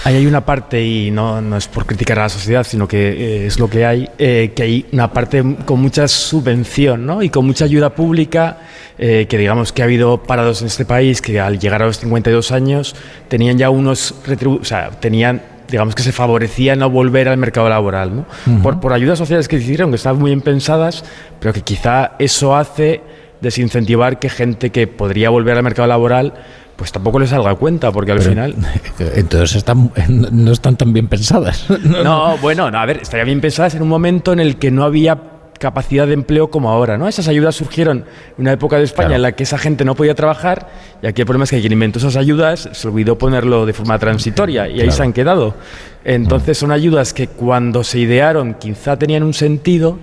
[0.05, 3.09] Ahí hay una parte, y no, no es por criticar a la sociedad, sino que
[3.43, 7.21] eh, es lo que hay, eh, que hay una parte con mucha subvención ¿no?
[7.21, 8.59] y con mucha ayuda pública,
[8.97, 11.99] eh, que digamos que ha habido parados en este país que al llegar a los
[11.99, 12.95] 52 años
[13.27, 17.69] tenían ya unos, retribu- o sea, tenían digamos que se favorecía no volver al mercado
[17.69, 18.25] laboral, ¿no?
[18.61, 21.03] por, por ayudas sociales que hicieron, que estaban muy bien pensadas,
[21.39, 23.01] pero que quizá eso hace
[23.41, 26.33] desincentivar que gente que podría volver al mercado laboral
[26.77, 28.55] pues tampoco les salga a cuenta, porque al Pero, final...
[29.15, 29.91] Entonces están,
[30.31, 31.65] no están tan bien pensadas.
[31.83, 34.83] No, bueno, no, a ver, estaría bien pensadas en un momento en el que no
[34.83, 35.17] había
[35.59, 37.07] capacidad de empleo como ahora, ¿no?
[37.07, 38.05] Esas ayudas surgieron en
[38.41, 39.15] una época de España Claro.
[39.17, 40.69] en la que esa gente no podía trabajar
[41.01, 43.97] y aquí el problema es que quien inventó esas ayudas se olvidó ponerlo de forma
[43.99, 45.55] transitoria y ahí se han quedado.
[46.03, 49.97] Entonces son ayudas que cuando se idearon quizá tenían un sentido,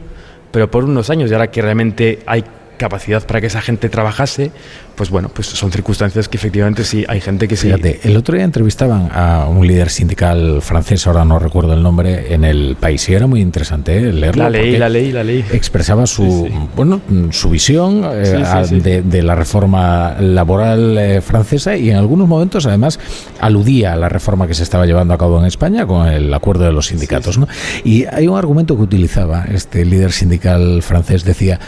[0.50, 2.44] pero por unos años y ahora que realmente hay
[2.76, 4.50] capacidad para que esa gente trabajase,
[4.94, 7.66] pues bueno, pues son circunstancias que efectivamente sí hay gente que sí.
[7.66, 12.32] Fíjate, el otro día entrevistaban a un líder sindical francés, ahora no recuerdo el nombre,
[12.34, 14.12] en el país y era muy interesante ¿eh?
[14.12, 14.44] leerlo.
[14.44, 15.44] La ley, la ley, la ley.
[15.52, 22.28] Expresaba su, bueno, su visión eh, de, la reforma laboral eh, francesa y en algunos
[22.28, 22.98] momentos además
[23.40, 26.64] aludía a la reforma que se estaba llevando a cabo en España con el acuerdo
[26.64, 27.38] de los sindicatos.
[27.38, 27.48] ¿no?
[27.84, 31.58] Y hay un argumento que utilizaba este líder sindical francés, decía,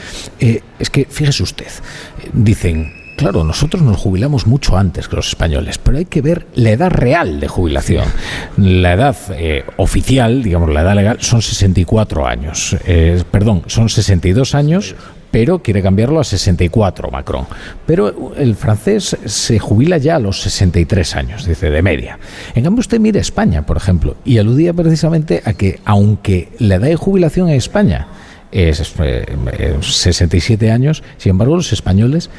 [0.79, 1.71] es que fíjese usted,
[2.33, 6.71] dicen, Claro, nosotros nos jubilamos mucho antes que los españoles, pero hay que ver la
[6.71, 8.05] edad real de jubilación.
[8.59, 12.77] La edad eh, oficial, digamos, la edad legal, son 64 años.
[12.87, 14.95] Eh, perdón, son 62 años,
[15.31, 17.47] pero quiere cambiarlo a 64 Macron.
[17.87, 22.19] Pero el francés se jubila ya a los 63 años, dice, de media.
[22.55, 26.89] En cambio, usted mire España, por ejemplo, y aludía precisamente a que, aunque la edad
[26.89, 28.09] de jubilación en España
[28.53, 32.31] es 67 eh, años, sin embargo, los españoles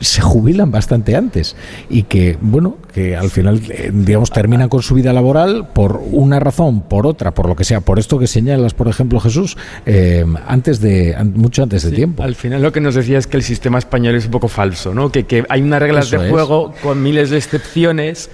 [0.00, 1.56] se jubilan bastante antes
[1.88, 6.38] y que, bueno, que al final, eh, digamos, terminan con su vida laboral por una
[6.38, 10.24] razón, por otra, por lo que sea, por esto que señalas, por ejemplo, Jesús, eh,
[10.46, 12.22] antes de, mucho antes de tiempo.
[12.22, 14.94] Al final lo que nos decía es que el sistema español es un poco falso,
[14.94, 15.10] ¿no?
[15.10, 18.30] Que, que hay unas reglas de juego con miles de excepciones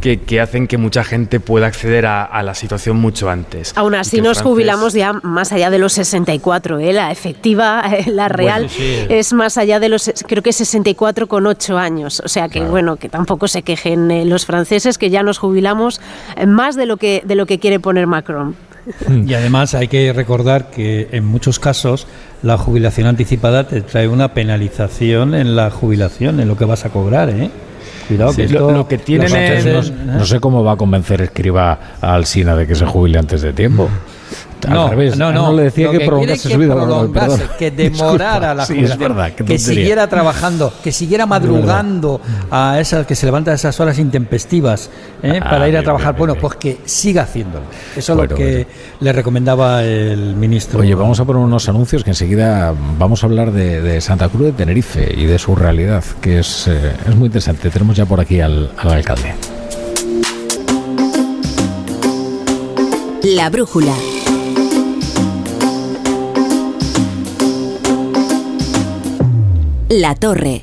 [0.00, 3.72] que, hacen que mucha gente pueda acceder a, la situación mucho antes.
[3.76, 6.92] Aún así nos jubilamos ya más allá de los 64, ¿eh?
[6.92, 8.68] la efectiva, eh, la real,
[9.08, 12.22] es más allá de los, creo que 64 con 8 años.
[12.24, 16.00] O sea que bueno, que tampoco se quejen eh, los franceses, que ya nos jubilamos
[16.36, 18.54] eh, más de lo que, de lo que quiere poner Macron.
[19.08, 22.06] Y además hay que recordar que en muchos casos
[22.42, 26.90] la jubilación anticipada te trae una penalización en la jubilación, en lo que vas a
[26.90, 27.50] cobrar, ¿eh?
[28.08, 29.30] Cuidado que lo, que tienen
[30.06, 33.52] no, sé cómo va a convencer Escriba a Alsina de que se jubile antes de
[33.52, 33.88] tiempo.
[34.66, 36.74] No, No, no, le decía que, prolongase su vida.
[37.58, 39.16] Que demorara la jubilación.
[39.46, 44.90] que, siguiera trabajando, que siguiera madrugando a esas, que se levanta a esas horas intempestivas
[45.22, 45.40] ¿eh?
[45.42, 46.16] ah, para ir a trabajar.
[46.16, 47.64] bueno, pues que siga haciéndolo.
[47.96, 48.66] Eso es lo que
[49.00, 50.80] le recomendaba el ministro.
[50.80, 54.52] Oye, vamos a poner unos anuncios que enseguida vamos a hablar de, Santa Cruz de
[54.52, 57.70] Tenerife y de su realidad, que es, eh, es muy interesante.
[57.70, 59.34] Tenemos ya por aquí al, al alcalde.
[63.34, 63.92] La brújula.
[69.88, 70.62] La Torre.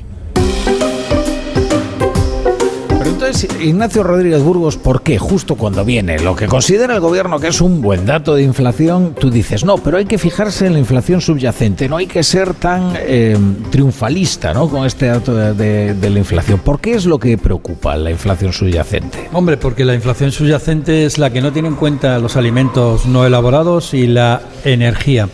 [2.98, 7.40] Pero entonces, Ignacio Rodríguez Burgos, ¿por qué justo cuando viene lo que considera el gobierno
[7.40, 10.74] que es un buen dato de inflación, tú dices, no, pero hay que fijarse en
[10.74, 13.38] la inflación subyacente, no hay que ser tan eh,
[13.70, 14.68] triunfalista ¿no?
[14.68, 16.60] con este dato de, de la inflación?
[16.60, 19.30] ¿Por qué es lo que preocupa la inflación subyacente?
[19.32, 23.24] Hombre, porque la inflación subyacente es la que no tiene en cuenta los alimentos no
[23.24, 25.30] elaborados y la energía.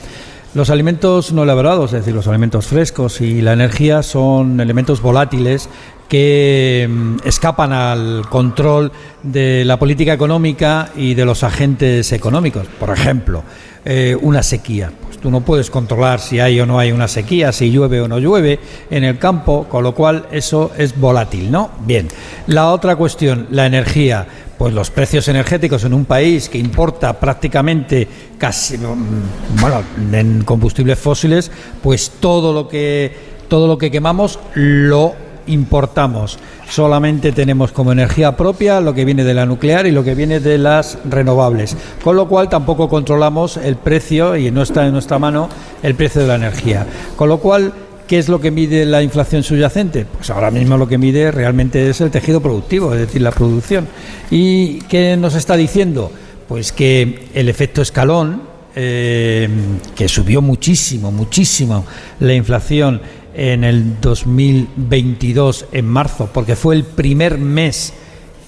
[0.52, 5.68] Los alimentos no elaborados, es decir, los alimentos frescos y la energía son elementos volátiles
[6.08, 8.90] que mm, escapan al control
[9.22, 12.66] de la política económica y de los agentes económicos.
[12.80, 13.44] Por ejemplo,
[13.84, 14.90] eh, una sequía.
[15.00, 18.08] Pues tú no puedes controlar si hay o no hay una sequía, si llueve o
[18.08, 18.58] no llueve
[18.90, 21.70] en el campo, con lo cual eso es volátil, ¿no?
[21.86, 22.08] Bien.
[22.48, 24.26] La otra cuestión, la energía
[24.60, 30.98] pues los precios energéticos en un país que importa prácticamente casi mm, bueno en combustibles
[30.98, 31.50] fósiles
[31.82, 33.10] pues todo lo que
[33.48, 35.14] todo lo que quemamos lo
[35.46, 36.38] importamos.
[36.68, 40.40] Solamente tenemos como energía propia lo que viene de la nuclear y lo que viene
[40.40, 41.74] de las renovables.
[42.04, 45.48] Con lo cual tampoco controlamos el precio y no está en nuestra mano
[45.82, 46.86] el precio de la energía.
[47.16, 47.72] Con lo cual
[48.10, 50.04] ¿Qué es lo que mide la inflación subyacente?
[50.04, 53.86] Pues ahora mismo lo que mide realmente es el tejido productivo, es decir, la producción.
[54.32, 56.10] ¿Y qué nos está diciendo?
[56.48, 58.42] Pues que el efecto escalón,
[58.74, 59.48] eh,
[59.94, 61.86] que subió muchísimo, muchísimo
[62.18, 63.00] la inflación
[63.32, 67.92] en el 2022, en marzo, porque fue el primer mes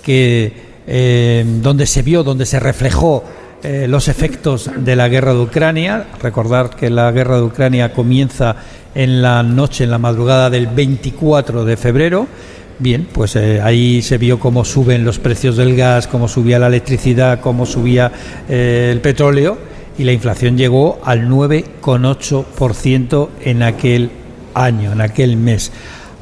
[0.03, 0.53] que,
[0.88, 3.22] eh, donde se vio, donde se reflejó
[3.62, 6.07] eh, los efectos de la guerra de Ucrania.
[6.20, 8.57] Recordar que la guerra de Ucrania comienza
[8.94, 12.27] en la noche, en la madrugada del 24 de febrero.
[12.79, 16.66] Bien, pues eh, ahí se vio cómo suben los precios del gas, cómo subía la
[16.66, 18.11] electricidad, cómo subía
[18.48, 19.57] eh, el petróleo
[19.96, 24.11] y la inflación llegó al 9,8% en aquel
[24.55, 25.72] año, en aquel mes.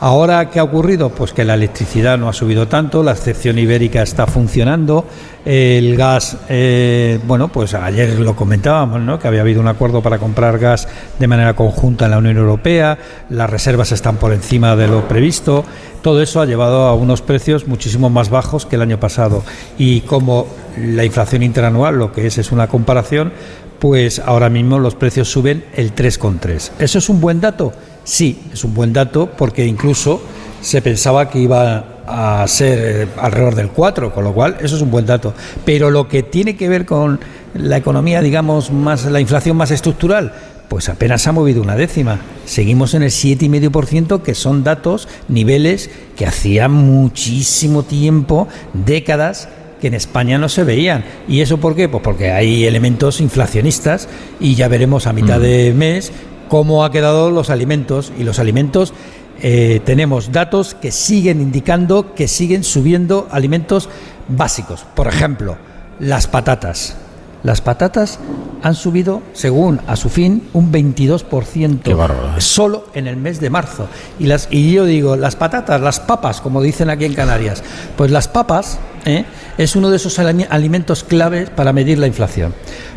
[0.02, 1.10] Ahora, ¿qué ha ocurrido?
[1.10, 5.04] Pues que la electricidad no ha subido tanto, la excepción ibérica está funcionando,
[5.44, 9.18] el gas, eh, bueno, pues ayer lo comentábamos, ¿no?
[9.18, 12.96] Que había habido un acuerdo para comprar gas de manera conjunta en la Unión Europea,
[13.28, 15.66] las reservas están por encima de lo previsto,
[16.00, 19.44] todo eso ha llevado a unos precios muchísimo más bajos que el año pasado.
[19.76, 20.46] Y como
[20.78, 23.34] la inflación interanual, lo que es es una comparación,
[23.78, 26.70] pues ahora mismo los precios suben el 3,3.
[26.78, 27.74] ¿Eso es un buen dato?
[28.10, 30.20] Sí, es un buen dato porque incluso
[30.60, 34.82] se pensaba que iba a ser eh, alrededor del 4, con lo cual eso es
[34.82, 35.32] un buen dato.
[35.64, 37.20] Pero lo que tiene que ver con
[37.54, 40.32] la economía, digamos, más la inflación más estructural,
[40.68, 42.18] pues apenas ha movido una décima.
[42.46, 49.48] Seguimos en el 7,5%, que son datos, niveles que hacía muchísimo tiempo, décadas,
[49.80, 51.04] que en España no se veían.
[51.28, 51.88] ¿Y eso por qué?
[51.88, 54.08] Pues porque hay elementos inflacionistas
[54.40, 56.10] y ya veremos a mitad de mes
[56.50, 58.12] cómo ha quedado los alimentos.
[58.18, 58.92] Y los alimentos
[59.40, 63.88] eh, tenemos datos que siguen indicando que siguen subiendo alimentos
[64.28, 64.84] básicos.
[64.94, 65.56] Por ejemplo,
[65.98, 66.96] las patatas.
[67.42, 68.18] Las patatas
[68.62, 72.40] han subido, según a su fin, un 22% Qué bárbaro, ¿eh?
[72.40, 73.88] solo en el mes de marzo.
[74.18, 77.62] Y, las, y yo digo, las patatas, las papas, como dicen aquí en Canarias,
[77.96, 79.24] pues las papas ¿eh?
[79.56, 82.54] es uno de esos alimentos claves para medir la inflación,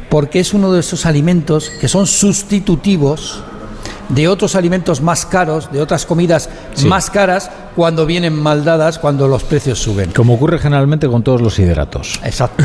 [0.10, 3.42] porque es uno de esos alimentos que son sustitutivos
[4.10, 6.88] de otros alimentos más caros, de otras comidas Sí.
[6.88, 10.12] más caras, cuando vienen mal dadas, cuando los precios suben.
[10.12, 12.20] Como ocurre generalmente con todos los hidratos.
[12.24, 12.64] Exacto.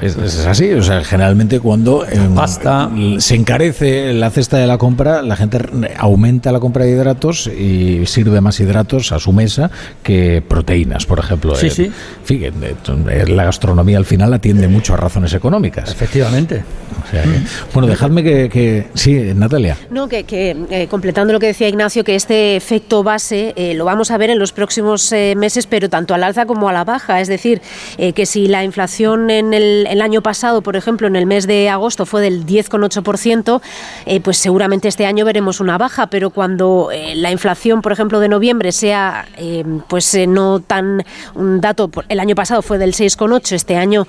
[0.00, 2.90] Es, es así, o sea, generalmente cuando em, Pasta.
[3.18, 7.46] se encarece la cesta de la compra, la gente r- aumenta la compra de hidratos
[7.46, 9.70] y sirve más hidratos a su mesa
[10.02, 11.54] que proteínas, por ejemplo.
[11.54, 11.84] Sí, Eh, sí.
[11.84, 11.92] en
[12.24, 12.74] fin, eh,
[13.10, 15.90] eh, la gastronomía al final atiende mucho a razones económicas.
[15.90, 16.62] Efectivamente.
[17.06, 17.40] O sea que-
[17.74, 19.76] bueno, dejadme que, que- Sí, Natalia.
[19.90, 23.84] No, que, que, eh, completando lo que decía Ignacio, que este efecto base eh, lo
[23.84, 26.84] vamos a ver en los próximos eh, meses, pero tanto al alza como a la
[26.84, 27.20] baja.
[27.20, 27.60] Es decir,
[27.98, 31.46] eh, que si la inflación en el, el año pasado, por ejemplo, en el mes
[31.46, 33.60] de agosto fue del 10,8%,
[34.06, 38.20] eh, pues seguramente este año veremos una baja, pero cuando eh, la inflación, por ejemplo,
[38.20, 41.04] de noviembre sea eh, pues eh, no tan
[41.34, 44.06] un dato, el año pasado fue del 6,8, este año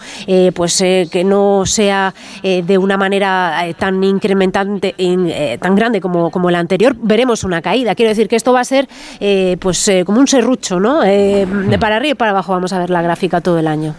[0.56, 6.56] pues que no sea de una manera tan incrementante, in- tan grande como, como el
[6.56, 7.96] anterior, veremos una caída.
[7.96, 8.88] Quiero decir que esto va a ser
[9.60, 11.02] pues como un serrucho, ¿no?
[11.02, 13.96] De para arriba y para abajo vamos a ver la gráfica todo el año.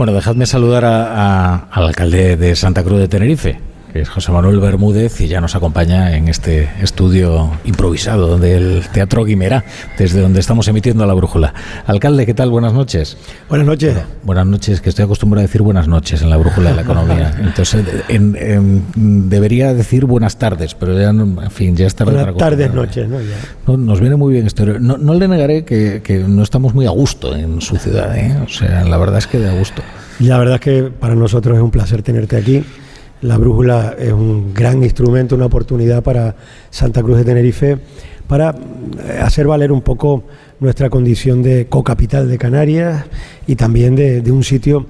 [0.00, 3.60] Bueno, dejadme saludar al alcalde de Santa Cruz de Tenerife,
[3.92, 9.24] que es José Manuel Bermúdez, y ya nos acompaña en este estudio improvisado del Teatro
[9.24, 9.64] Guimerá,
[9.98, 11.52] desde donde estamos emitiendo la brújula.
[11.86, 12.50] Alcalde, ¿qué tal?
[12.50, 13.16] Buenas noches.
[13.48, 13.96] Buenas noches.
[14.22, 17.34] Buenas noches, que estoy acostumbrado a decir buenas noches en la brújula de la economía.
[17.40, 22.36] Entonces, en- en- debería decir buenas tardes, pero ya, no- en fin, ya está Buenas
[22.36, 23.20] tardes, noches, ¿no?
[23.20, 23.36] Ya.
[23.66, 24.64] no, nos viene muy bien esto.
[24.78, 28.16] No, no le negaré que, que no estamos muy a gusto en su ciudad.
[28.16, 28.36] ¿eh?
[28.44, 29.82] O sea, la verdad es que de a gusto.
[30.20, 32.62] La verdad es que para nosotros es un placer tenerte aquí.
[33.22, 36.36] La brújula es un gran instrumento, una oportunidad para
[36.70, 37.78] Santa Cruz de Tenerife
[38.26, 40.24] para eh, hacer valer un poco
[40.60, 43.04] nuestra condición de cocapital de Canarias
[43.46, 44.86] y también de, de un sitio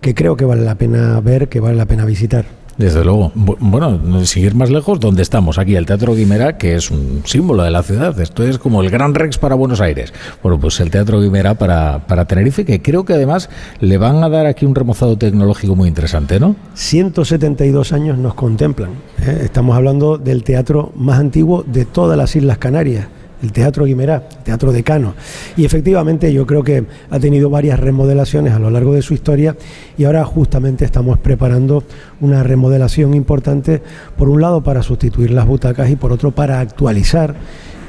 [0.00, 2.63] que creo que vale la pena ver, que vale la pena visitar.
[2.76, 3.30] Desde luego.
[3.36, 5.58] Bu- Bueno, seguir más lejos, donde estamos?
[5.58, 8.18] Aquí, el Teatro Guimerá, que es un símbolo de la ciudad.
[8.20, 10.12] Esto es como el Gran Rex para Buenos Aires.
[10.42, 13.48] Bueno, pues el Teatro Guimerá para, para Tenerife, que creo que además
[13.80, 16.56] le van a dar aquí un remozado tecnológico muy interesante, ¿no?
[16.74, 18.90] 172 años nos contemplan.
[19.20, 19.42] ¿eh?
[19.44, 23.06] Estamos hablando del teatro más antiguo de todas las Islas Canarias,
[23.44, 25.14] el Teatro Guimerá, el Teatro Decano.
[25.56, 29.56] Y efectivamente yo creo que ha tenido varias remodelaciones a lo largo de su historia
[29.96, 31.84] y ahora justamente estamos preparando
[32.20, 33.82] una remodelación importante,
[34.16, 37.34] por un lado para sustituir las butacas y por otro para actualizar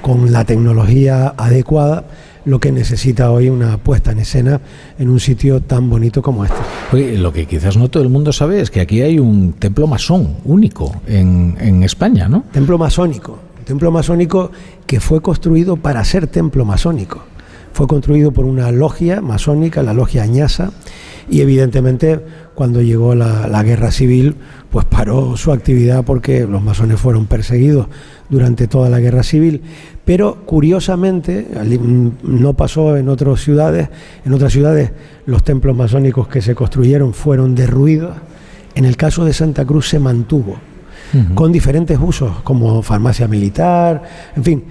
[0.02, 2.06] con la tecnología adecuada
[2.44, 4.62] lo que necesita hoy una puesta en escena
[5.00, 6.58] en un sitio tan bonito como este.
[6.92, 9.88] Oye, lo que quizás no todo el mundo sabe es que aquí hay un templo
[9.88, 12.44] masón único en, en España, ¿no?
[12.52, 14.52] Templo masónico, templo masónico
[14.88, 17.24] que fue construido para ser templo masónico.
[17.74, 20.72] Fue construido por una logia masónica, la logia Añasa,
[21.30, 22.22] y evidentemente
[22.54, 24.36] cuando llegó la, la guerra civil,
[24.70, 27.88] pues paró su actividad porque los masones fueron perseguidos
[28.30, 29.62] durante toda la guerra civil.
[30.06, 31.48] Pero curiosamente,
[32.24, 33.90] no pasó en otras ciudades,
[34.24, 34.92] en otras ciudades
[35.26, 38.16] los templos masónicos que se construyeron fueron derruidos.
[38.76, 40.58] En el caso de Santa Cruz se mantuvo
[41.34, 44.04] con diferentes usos, como farmacia militar,
[44.36, 44.64] en fin,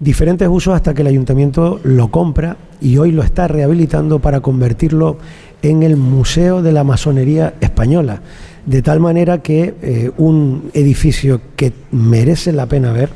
[0.00, 5.18] diferentes usos hasta que el ayuntamiento lo compra y hoy lo está rehabilitando para convertirlo
[5.62, 8.20] en el Museo de la Masonería Española,
[8.66, 13.10] de tal manera que eh, un edificio que merece la pena ver,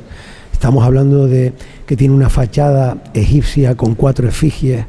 [0.53, 1.53] estamos hablando de
[1.87, 4.87] que tiene una fachada egipcia con cuatro efigies,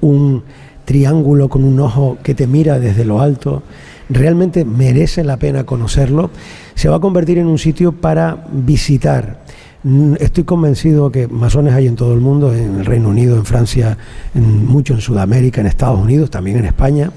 [0.00, 0.42] un
[0.84, 3.62] triángulo con un ojo que te mira desde lo alto,
[4.08, 6.30] realmente merece la pena conocerlo,
[6.74, 9.44] se va a convertir en un sitio para visitar.
[9.82, 13.44] Mm, Estoy convencido que masones hay en todo el mundo, en el Reino Unido, en
[13.44, 13.96] Francia,
[14.34, 17.10] en, mucho en Sudamérica, en Estados Unidos, también en España,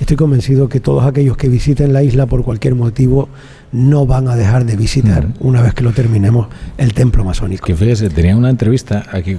[0.00, 3.28] estoy convencido que todos aquellos que visiten la isla por cualquier motivo
[3.72, 7.66] no van a dejar de visitar una vez que lo terminemos el templo masónico.
[7.66, 9.36] Que fíjese, tenía una entrevista aquí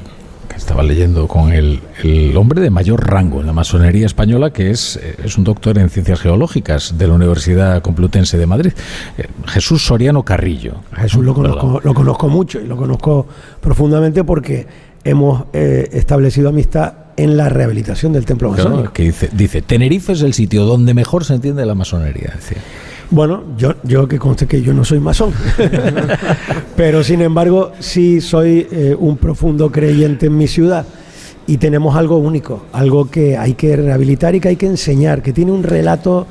[0.56, 4.72] que estaba leyendo con el, el, hombre de mayor rango en la masonería española, que
[4.72, 8.72] es, eh, es un doctor en ciencias geológicas de la Universidad Complutense de Madrid,
[9.18, 10.76] eh, Jesús Soriano Carrillo.
[10.93, 13.28] Jesús lo conozco, lo conozco mucho y lo conozco
[13.60, 14.66] profundamente porque
[15.03, 18.91] hemos eh, establecido amistad en la rehabilitación del templo masónico.
[18.91, 22.34] que dice, dice, Tenerife es el sitio donde mejor se entiende la masonería.
[22.36, 22.57] Decía.
[23.11, 25.32] Bueno, yo, yo que conste que yo no soy masón,
[26.76, 30.86] pero sin embargo sí soy eh, un profundo creyente en mi ciudad
[31.47, 35.34] y tenemos algo único, algo que hay que rehabilitar y que hay que enseñar, que
[35.34, 36.26] tiene un relato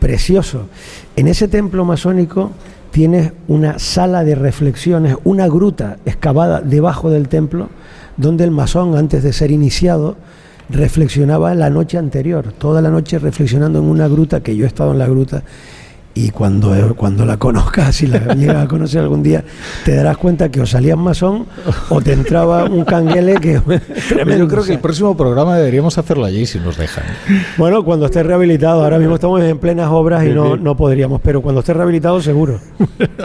[0.00, 0.66] precioso.
[1.14, 2.50] En ese templo masónico
[2.90, 7.68] tienes una sala de reflexiones, una gruta excavada debajo del templo,
[8.16, 10.16] donde el masón, antes de ser iniciado,
[10.68, 14.92] reflexionaba la noche anterior, toda la noche reflexionando en una gruta, que yo he estado
[14.92, 15.42] en la gruta,
[16.16, 19.44] y cuando, cuando la conozcas, si la llegas a conocer algún día,
[19.84, 21.46] te darás cuenta que o salías masón
[21.90, 23.60] o te entraba un canguele que
[24.08, 24.44] tremendo.
[24.44, 27.04] Yo creo que el próximo programa deberíamos hacerlo allí si nos dejan.
[27.58, 31.42] Bueno, cuando esté rehabilitado, ahora mismo estamos en plenas obras y no, no podríamos, pero
[31.42, 32.60] cuando esté rehabilitado seguro.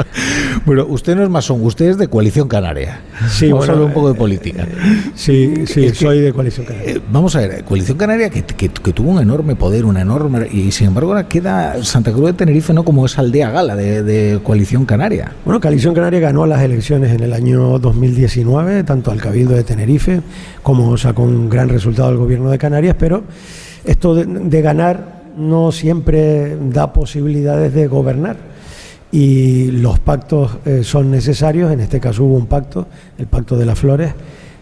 [0.66, 3.00] bueno, usted no es masón, usted es de Coalición Canaria.
[3.30, 4.68] Sí, vamos a hablar un poco de política.
[5.16, 6.96] Sí, sí, soy de Coalición Canaria.
[6.96, 10.50] Eh, vamos a ver, Coalición Canaria que, que, que, tuvo un enorme poder, una enorme...
[10.52, 14.40] Y sin embargo ahora queda Santa Cruz de Tenerife no como esa aldea gala de,
[14.44, 15.32] Coalición Canaria.
[15.46, 20.22] Bueno, Coalición Canaria ganó las elecciones en el año 2019, tanto al Cabildo de Tenerife
[20.64, 23.24] como sacó un gran resultado el gobierno de Canarias, pero
[23.86, 28.38] esto de, ganar no siempre da posibilidades de gobernar
[29.12, 31.72] y los pactos eh, son necesarios.
[31.72, 34.14] En este caso hubo un pacto, el Pacto de las Flores,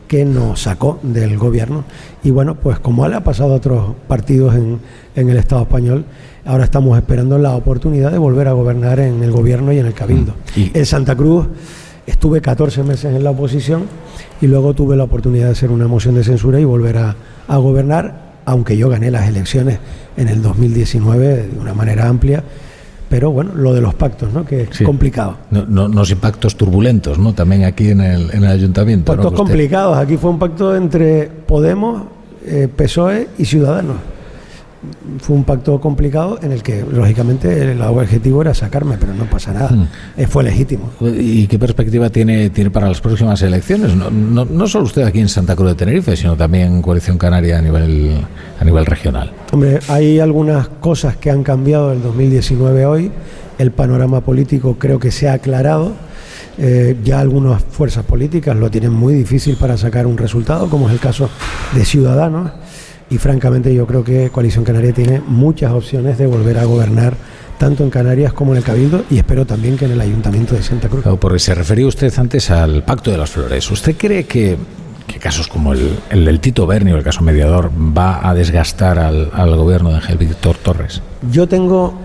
[0.09, 1.85] que nos sacó del gobierno.
[2.23, 4.79] Y bueno, pues como ha pasado a otros partidos en,
[5.15, 6.03] el Estado español,
[6.49, 9.93] ahora estamos esperando la oportunidad de volver a gobernar en el gobierno y en el
[9.93, 10.33] Cabildo.
[10.55, 10.71] ¿Y?
[10.75, 11.45] En Santa Cruz
[12.07, 13.83] estuve 14 meses en la oposición
[14.41, 17.15] y luego tuve la oportunidad de hacer una moción de censura y volver a,
[17.47, 19.77] a gobernar, aunque yo gané las elecciones
[20.17, 22.43] en el 2019 de una manera amplia
[23.09, 24.45] pero bueno, lo de los pactos, ¿no?
[24.45, 24.83] que es sí.
[24.83, 25.37] complicado.
[25.49, 27.33] No, no, unos pactos turbulentos, ¿no?
[27.33, 29.11] También aquí en el, en el ayuntamiento.
[29.11, 29.37] Pactos ¿no?
[29.37, 29.97] complicados.
[29.97, 32.03] Aquí fue un pacto entre Podemos,
[32.45, 33.95] eh, PSOE y Ciudadanos.
[35.19, 39.51] Fue un pacto complicado en el que, lógicamente, el objetivo era sacarme, pero no pasa
[39.51, 39.71] nada.
[39.71, 39.87] Mm.
[40.15, 40.91] Eh, fue legítimo.
[41.01, 43.93] ¿Y qué perspectiva tiene, tiene para las próximas elecciones?
[43.93, 47.59] No, no, no, solo usted aquí en Santa Cruz de Tenerife, sino también Coalición Canaria
[47.59, 48.25] a nivel,
[48.57, 49.33] a nivel regional.
[49.51, 53.11] Hombre, hay algunas cosas que han cambiado del 2019 hoy.
[53.57, 55.91] El panorama político creo que se ha aclarado.
[56.57, 60.93] Eh, ya algunas fuerzas políticas lo tienen muy difícil para sacar un resultado, como es
[60.93, 61.29] el caso
[61.73, 62.51] de Ciudadanos
[63.09, 67.15] y francamente yo creo que Coalición Canaria tiene muchas opciones de volver a gobernar
[67.57, 70.63] tanto en Canarias como en el Cabildo y espero también que en el Ayuntamiento de
[70.63, 71.03] Santa Cruz.
[71.03, 73.69] Claro, porque se refería usted antes al Pacto de las Flores.
[73.69, 74.57] ¿Usted cree que,
[75.05, 78.97] que casos como el, el, del Tito Berni o el caso mediador va a desgastar
[78.97, 81.01] al, al gobierno de Ángel Víctor Torres?
[81.31, 81.95] Yo tengo,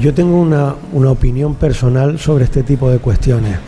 [0.00, 3.58] yo tengo una, una opinión personal sobre este tipo de cuestiones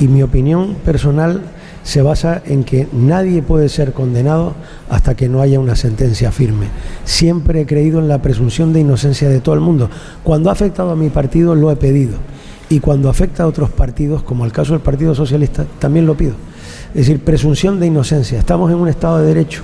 [0.00, 1.42] y mi opinión personal
[1.88, 4.52] se basa en que nadie puede ser condenado
[4.90, 6.66] hasta que no haya una sentencia firme.
[7.06, 9.88] Siempre he creído en la presunción de inocencia de todo el mundo.
[10.22, 12.18] Cuando ha afectado a mi partido lo he pedido.
[12.68, 16.34] Y cuando afecta a otros partidos, como el caso del Partido Socialista, también lo pido.
[16.90, 18.38] Es decir, presunción de inocencia.
[18.38, 19.62] Estamos en un Estado de Derecho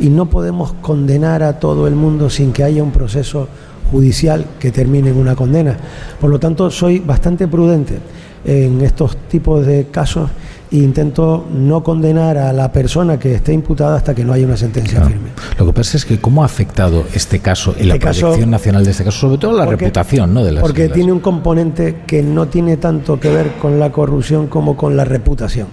[0.00, 3.46] y no podemos condenar a todo el mundo sin que haya un proceso
[3.92, 5.76] judicial que termine en una condena.
[6.20, 8.00] Por lo tanto, soy bastante prudente
[8.44, 10.30] en estos tipos de casos
[10.70, 14.56] e intento no condenar a la persona que esté imputada hasta que no haya una
[14.56, 15.30] sentencia firme.
[15.58, 18.46] Lo que pasa es que cómo ha afectado este caso en la este proyección caso,
[18.46, 20.44] nacional de este caso, sobre todo la porque, reputación ¿no?
[20.44, 24.46] de las Porque tiene un componente que no tiene tanto que ver con la corrupción
[24.46, 25.68] como con la reputación.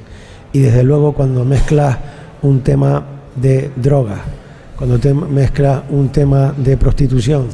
[0.52, 1.98] Y desde luego cuando mezclas
[2.42, 3.04] un tema
[3.36, 4.20] de drogas,
[4.76, 7.48] cuando te mezclas un tema de prostitución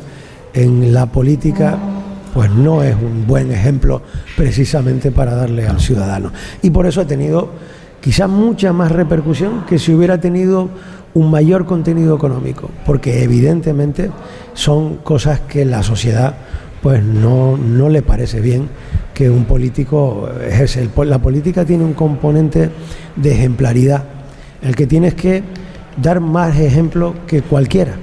[0.54, 1.78] en la política
[2.34, 4.02] pues no es un buen ejemplo
[4.36, 6.32] precisamente para darle al ciudadano.
[6.62, 7.50] Y por eso ha tenido
[8.02, 10.70] quizás mucha más repercusión que si hubiera tenido
[11.14, 14.10] un mayor contenido económico, porque evidentemente
[14.54, 16.36] son cosas que la sociedad
[16.82, 18.68] pues no, no le parece bien
[19.14, 20.90] que un político ejerce.
[21.06, 22.72] La política tiene un componente
[23.16, 24.04] de ejemplaridad,
[24.62, 25.44] el que tienes que
[26.02, 27.94] dar más ejemplo que cualquiera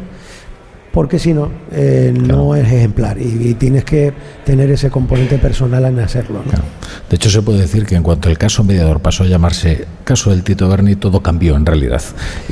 [0.92, 4.12] porque si no, eh, no es ejemplar y, tienes que
[4.44, 6.42] tener ese componente personal en hacerlo.
[7.08, 10.30] De hecho, se puede decir que en cuanto el caso mediador pasó a llamarse caso
[10.30, 12.02] del Tito Berni, todo cambió en realidad.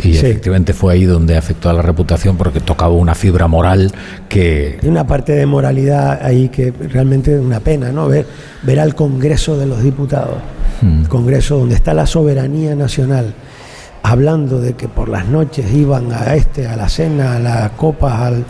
[0.02, 3.92] Y efectivamente fue ahí donde afectó a la reputación porque tocaba una fibra moral
[4.28, 4.78] que...
[4.82, 8.08] Hay una parte de moralidad ahí que realmente es una pena, ¿no?
[8.08, 8.26] Ver,
[8.62, 10.38] ver al Congreso de los Diputados,
[10.82, 11.04] hmm.
[11.04, 13.34] Congreso donde está la soberanía nacional
[14.02, 18.20] hablando de que por las noches iban a este, a la cena, a las copas,
[18.20, 18.44] al...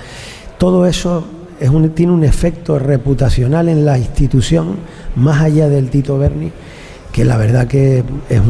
[0.58, 1.24] todo eso
[1.60, 4.76] es un, tiene un efecto reputacional en la institución,
[5.16, 6.52] más allá del Tito Berni,
[7.12, 8.40] que la verdad que es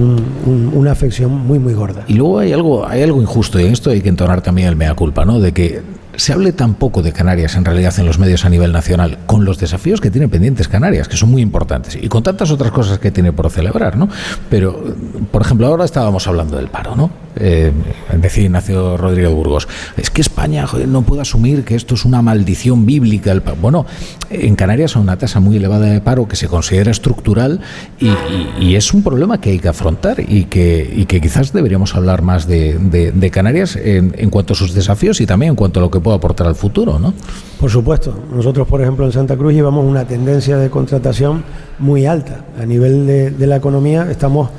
[0.45, 2.05] una afección muy muy gorda.
[2.09, 4.77] Y luego hay algo, hay algo injusto y en esto hay que entonar también el
[4.77, 5.41] mea culpa, ¿no?
[5.41, 5.81] De que
[6.19, 9.45] se hable tan poco de Canarias en realidad en los medios a nivel nacional, con
[9.45, 12.99] los desafíos que tiene pendientes Canarias, que son muy importantes, y con tantas otras cosas
[12.99, 14.09] que tiene por celebrar, ¿no?
[14.51, 14.83] Pero,
[15.31, 17.11] por ejemplo, ahora estábamos hablando del paro, ¿no?
[17.37, 17.73] Eh,
[18.21, 22.85] decía Ignacio Rodríguez Burgos, es que España no puede asumir que esto es una maldición
[22.85, 23.31] bíblica.
[23.31, 23.87] El bueno,
[24.29, 27.61] en Canarias hay una tasa muy elevada de paro que se considera estructural
[28.01, 32.23] y, es un problema que hay que afrontar y que, y que quizás deberíamos hablar
[32.23, 35.91] más de, Canarias en, en, cuanto a sus desafíos y también en cuanto a lo
[35.91, 37.15] que puede aportar al futuro, ¿no?
[37.61, 38.15] Por supuesto.
[38.35, 41.45] Nosotros, por ejemplo, en Santa Cruz llevamos una tendencia de contratación
[41.79, 42.45] muy alta.
[42.61, 44.51] A nivel de, de la economía estamos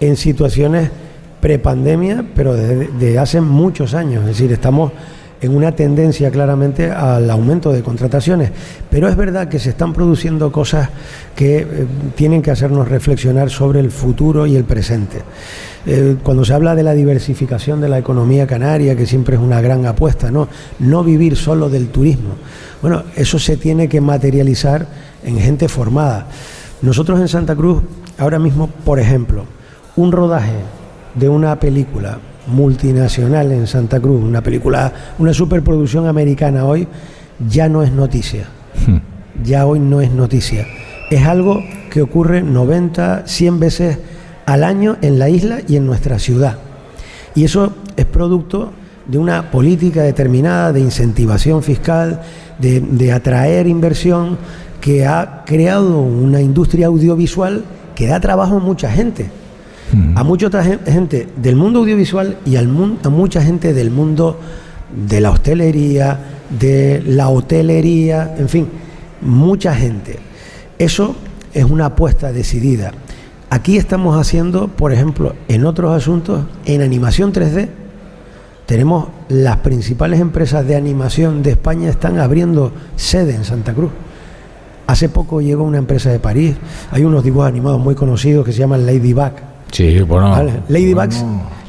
[0.00, 0.90] en situaciones
[1.40, 4.22] prepandemia, pero desde, hace muchos años.
[4.22, 4.92] Es decir, estamos
[5.40, 8.50] en una tendencia claramente al aumento de contrataciones.
[8.90, 10.88] Pero es verdad que se están produciendo cosas
[11.36, 11.66] que eh,
[12.16, 15.18] tienen que hacernos reflexionar sobre el futuro y el presente.
[15.86, 19.60] Eh, cuando se habla de la diversificación de la economía canaria, que siempre es una
[19.60, 20.48] gran apuesta, ¿no?
[20.80, 22.34] no vivir solo del turismo.
[22.82, 24.86] Bueno, eso se tiene que materializar
[25.24, 26.26] en gente formada.
[26.82, 27.82] Nosotros en Santa Cruz,
[28.18, 29.44] ahora mismo, por ejemplo,
[29.96, 30.77] un rodaje
[31.18, 36.86] de una película multinacional en Santa Cruz, una película, una superproducción americana hoy,
[37.48, 38.46] ya no es noticia.
[38.86, 38.98] Hmm.
[39.44, 40.66] Ya hoy no es noticia.
[41.10, 43.98] Es algo que ocurre 90, 100 veces
[44.46, 46.58] al año en la isla y en nuestra ciudad.
[47.34, 48.72] Y eso es producto
[49.06, 52.22] de una política determinada de incentivación fiscal,
[52.58, 54.38] de, de atraer inversión,
[54.80, 57.64] que ha creado una industria audiovisual
[57.94, 59.30] que da trabajo a mucha gente
[60.14, 62.68] a mucha otra gente del mundo audiovisual y al
[63.02, 64.38] a mucha gente del mundo
[65.08, 66.18] de la hostelería,
[66.58, 68.68] de la hotelería, en fin,
[69.20, 70.18] mucha gente.
[70.78, 71.16] Eso
[71.54, 72.92] es una apuesta decidida.
[73.50, 77.68] Aquí estamos haciendo, por ejemplo, en otros asuntos, en animación 3D,
[78.66, 83.90] tenemos las principales empresas de animación de España están abriendo sede en Santa Cruz.
[84.86, 86.56] Hace poco llegó una empresa de París,
[86.90, 89.32] hay unos dibujos animados muy conocidos que se llaman Ladybug,
[89.72, 90.34] Sí, bueno.
[90.68, 91.10] Ladybug,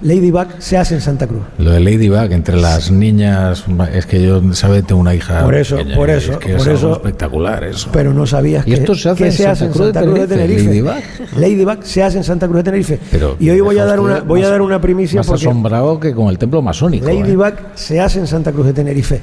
[0.01, 1.41] Ladybug se hace en Santa Cruz.
[1.57, 4.85] Lo de Ladybug entre las niñas, es que yo, ¿sabes?
[4.85, 5.43] Tengo una hija.
[5.43, 6.39] Por eso, por eso.
[6.39, 7.89] Es por eso, espectacular eso.
[7.91, 10.63] Pero no sabías que, esto se hace, en, Santa Cruz de Tenerife.
[10.63, 11.37] Ladybug.
[11.37, 12.99] Ladybug se hace en Santa Cruz de Tenerife.
[13.11, 15.19] Pero y hoy voy a dar una, voy a dar una primicia.
[15.19, 17.07] Más asombrado que con el templo masónico.
[17.07, 17.13] ¿eh?
[17.13, 19.19] Ladybug se hace en Santa Cruz de Tenerife.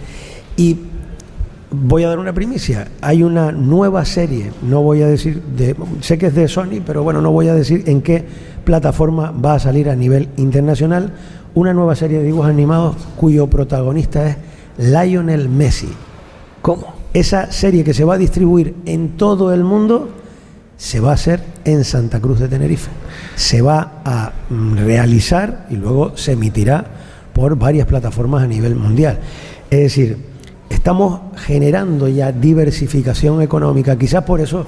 [0.57, 0.77] Y
[1.71, 2.89] voy a dar una primicia.
[3.01, 7.03] Hay una nueva serie, no voy a decir, de, sé que es de Sony, pero
[7.03, 8.25] bueno, no voy a decir en qué
[8.67, 11.15] plataforma va a salir a nivel internacional
[11.55, 14.37] una nueva serie de dibujos animados cuyo protagonista es
[14.77, 15.89] Lionel Messi.
[16.61, 16.95] ¿Cómo?
[17.15, 20.11] Esa serie que se va a distribuir en todo el mundo
[20.77, 22.91] se va a hacer en Santa Cruz de Tenerife.
[23.37, 26.85] Se va a mm, realizar y luego se emitirá
[27.33, 29.21] por varias plataformas a nivel mundial.
[29.71, 30.19] Es decir,
[30.69, 33.97] estamos generando ya diversificación económica.
[33.97, 34.67] Quizás por eso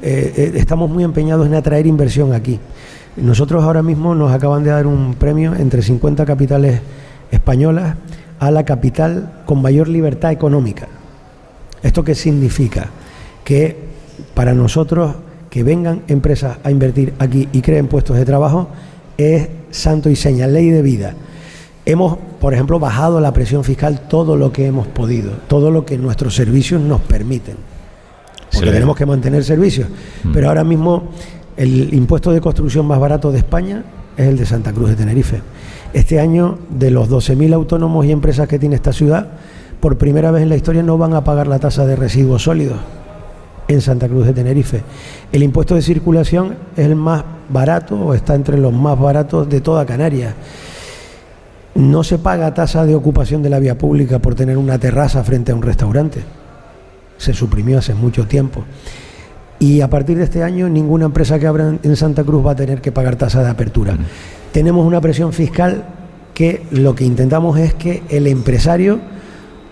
[0.00, 2.58] eh, eh, estamos muy empeñados en atraer inversión aquí.
[3.16, 6.80] Nosotros ahora mismo nos acaban de dar un premio entre 50 capitales
[7.30, 7.96] españolas
[8.38, 10.88] a la capital con mayor libertad económica.
[11.82, 12.88] ¿Esto qué significa?
[13.44, 13.76] Que
[14.34, 15.14] para nosotros
[15.50, 18.68] que vengan empresas a invertir aquí y creen puestos de trabajo
[19.18, 21.14] es santo y seña, ley de vida.
[21.84, 25.98] Hemos, por ejemplo, bajado la presión fiscal todo lo que hemos podido, todo lo que
[25.98, 27.56] nuestros servicios nos permiten.
[28.52, 29.88] Porque tenemos que mantener servicios.
[30.24, 30.32] Mm.
[30.32, 31.10] Pero ahora mismo
[31.56, 33.84] el impuesto de construcción más barato de España
[34.16, 35.42] es el de Santa Cruz de Tenerife.
[35.92, 39.28] Este año, de los 12.000 autónomos y empresas que tiene esta ciudad,
[39.80, 42.78] por primera vez en la historia no van a pagar la tasa de residuos sólidos
[43.68, 44.82] en Santa Cruz de Tenerife.
[45.32, 49.60] El impuesto de circulación es el más barato o está entre los más baratos de
[49.60, 50.34] toda Canarias.
[51.74, 55.52] No se paga tasa de ocupación de la vía pública por tener una terraza frente
[55.52, 56.22] a un restaurante.
[57.18, 58.64] Se suprimió hace mucho tiempo.
[59.62, 62.56] Y a partir de este año ninguna empresa que abra en Santa Cruz va a
[62.56, 63.96] tener que pagar tasa de apertura.
[64.50, 65.84] Tenemos una presión fiscal
[66.34, 68.98] que lo que intentamos es que el empresario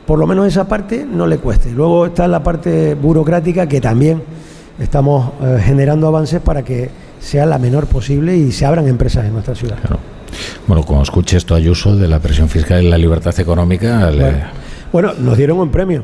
[0.06, 1.72] por lo menos esa parte no le cueste.
[1.72, 4.22] Luego está la parte burocrática que también
[4.78, 6.88] estamos eh, generando avances para que
[7.18, 9.78] sea la menor posible y se abran empresas en nuestra ciudad.
[10.68, 14.38] Bueno, cuando escuche esto Ayuso de la presión fiscal y la libertad económica, bueno,
[14.92, 16.02] nos dieron un premio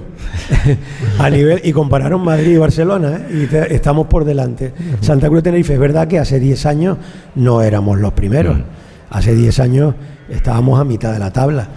[1.19, 3.49] a nivel y compararon Madrid y Barcelona ¿eh?
[3.51, 4.73] y estamos por delante.
[5.01, 6.99] Santa Cruz de Tenerife, es verdad que hace 10 años
[7.35, 8.59] no éramos los primeros.
[9.11, 9.95] Hace 10 años
[10.29, 11.69] estábamos a mitad de la tabla.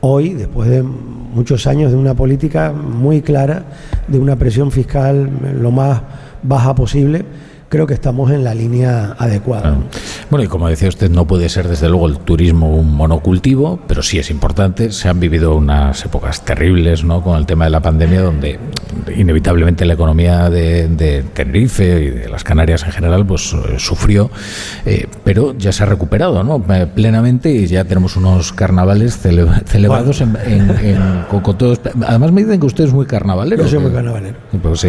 [0.00, 3.64] Hoy, después de muchos años de una política muy clara,
[4.08, 6.02] de una presión fiscal lo más
[6.42, 7.24] baja posible,
[7.68, 9.76] creo que estamos en la línea adecuada.
[10.30, 14.02] Bueno, y como decía usted, no puede ser desde luego el turismo un monocultivo, pero
[14.02, 14.92] sí es importante.
[14.92, 17.22] Se han vivido unas épocas terribles ¿no?
[17.22, 18.58] con el tema de la pandemia, donde
[19.16, 24.30] inevitablemente la economía de, Tenerife y de las Canarias en general pues eh, sufrió,
[24.84, 26.62] eh, pero ya se ha recuperado ¿no?
[26.74, 31.80] Eh, plenamente y ya tenemos unos carnavales celebrados en, con, todos.
[32.06, 33.62] Además me dicen que usted es muy carnavalero.
[33.62, 34.36] Yo soy muy carnavalero.
[34.62, 34.88] Pues si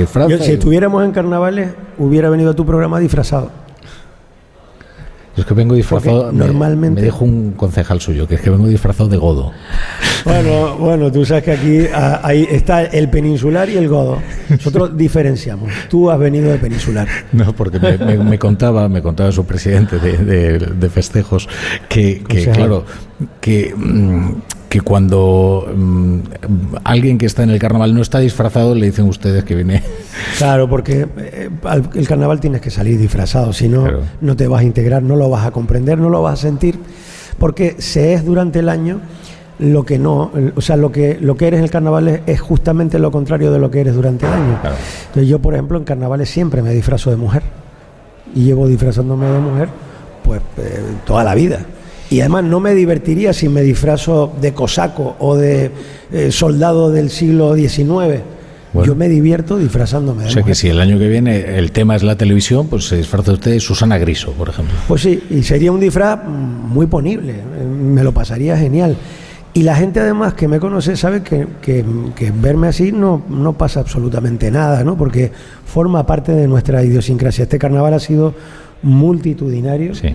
[0.52, 3.50] estuviéramos en carnavales, hubiera venido tu programa disfrazado.
[5.36, 6.32] es que vengo disfrazado.
[6.32, 7.02] normalmente.
[7.02, 9.52] Me, dijo un concejal suyo, que es que vengo disfrazado de godo.
[10.26, 14.20] Bueno, bueno, tú sabes que aquí ah, ahí está el peninsular y el godo.
[14.50, 15.72] Nosotros diferenciamos.
[15.90, 17.08] Tú has venido de peninsular.
[17.32, 21.48] No, porque me, contaba, me contaba su presidente de, festejos
[21.88, 22.84] que, claro,
[23.40, 23.74] que.
[23.76, 26.20] Mm, que cuando mm,
[26.84, 29.84] alguien que está en el carnaval no está disfrazado, le dicen ustedes que viene.
[30.38, 31.50] Claro, porque eh,
[31.94, 33.88] el carnaval tienes que salir disfrazado, si no,
[34.20, 36.80] no te vas a integrar, no lo vas a comprender, no lo vas a sentir,
[37.38, 39.00] porque se es durante el año
[39.60, 43.00] lo que no, o sea, lo que, lo que eres en el carnaval es, justamente
[43.00, 44.60] lo contrario de lo que eres durante el año.
[45.08, 47.44] Entonces yo, por ejemplo, en carnavales siempre me disfrazo de mujer
[48.36, 49.70] y llevo disfrazándome de mujer
[50.24, 51.60] pues eh, toda la vida.
[52.10, 55.72] Y además no me divertiría si me disfrazo de cosaco o de
[56.12, 58.22] eh, soldado del siglo XIX.
[58.86, 60.24] Yo me divierto disfrazándome.
[60.24, 62.86] De o sea que si el año que viene el tema es la televisión, pues
[62.86, 64.76] se disfraza usted de Susana Griso, por ejemplo.
[64.88, 68.96] Pues sí, y sería un disfraz muy ponible, eh, me lo pasaría genial.
[69.54, 71.84] Y la gente además que me conoce sabe que, que,
[72.16, 74.96] que, verme así no, no pasa absolutamente nada, ¿no?
[74.96, 75.32] Porque
[75.66, 77.44] forma parte de nuestra idiosincrasia.
[77.44, 78.36] Este carnaval ha sido
[78.84, 79.96] multitudinario.
[79.96, 80.10] Sí.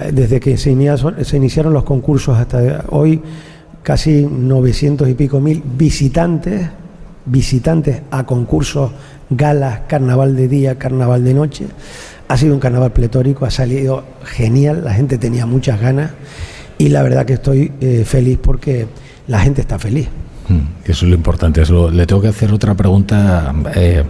[0.00, 3.20] Eh, desde que se iniciaron, los concursos hasta hoy,
[3.82, 6.68] casi 900 y pico mil visitantes,
[7.26, 8.90] visitantes a concursos,
[9.30, 11.66] galas, carnaval de día, carnaval de noche.
[12.28, 16.12] Ha sido un carnaval pletórico, ha salido genial, la gente tenía muchas ganas
[16.78, 18.86] y la verdad que estoy eh, feliz porque
[19.28, 20.08] la gente está feliz.
[20.48, 21.62] Mm, eso es lo importante.
[21.92, 23.54] le tengo que hacer otra pregunta.
[23.74, 24.04] Eh,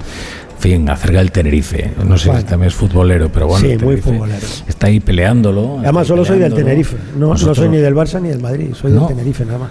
[0.62, 1.90] fin, acerca del Tenerife.
[2.06, 3.66] No sé si también es futbolero, pero bueno.
[3.66, 4.46] Sí, muy futbolero.
[4.68, 5.80] Está ahí peleándolo.
[5.80, 6.96] Además, solo soy del Tenerife.
[7.18, 8.72] No, no soy ni del Barça ni del Madrid.
[8.74, 9.70] Soy del Tenerife nada más.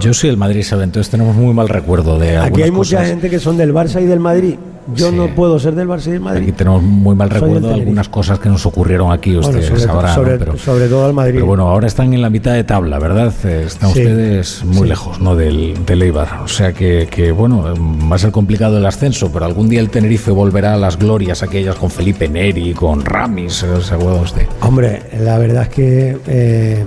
[0.00, 0.84] Yo soy del Madrid, ¿sabes?
[0.84, 4.06] Entonces tenemos muy mal recuerdo de Aquí hay mucha gente que son del Barça y
[4.06, 4.54] del Madrid.
[4.94, 6.42] Yo no puedo ser del Barça y del Madrid.
[6.42, 10.14] Aquí tenemos muy mal recuerdo de algunas cosas que nos ocurrieron aquí, ustedes sobre, sabrán.
[10.14, 11.34] Sobre, pero, sobre, todo al Madrid.
[11.34, 13.32] Pero bueno, ahora están en la mitad de tabla, ¿verdad?
[13.44, 15.36] Eh, están ustedes muy lejos, ¿no?
[15.36, 16.40] Del, del Eibar.
[16.42, 17.74] O sea que, que, bueno,
[18.10, 21.42] va a ser complicado el ascenso, pero algún día el Tenerife volverá a las glorias
[21.42, 24.46] aquellas con Felipe Neri, con Ramis, ¿se acuerda usted?
[24.62, 26.84] Hombre, la verdad es que eh,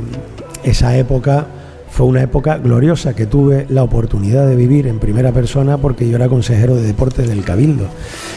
[0.64, 1.48] esa época
[1.94, 6.16] fue una época gloriosa que tuve la oportunidad de vivir en primera persona porque yo
[6.16, 7.86] era consejero de deportes del Cabildo.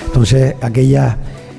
[0.05, 1.17] Entonces, aquella,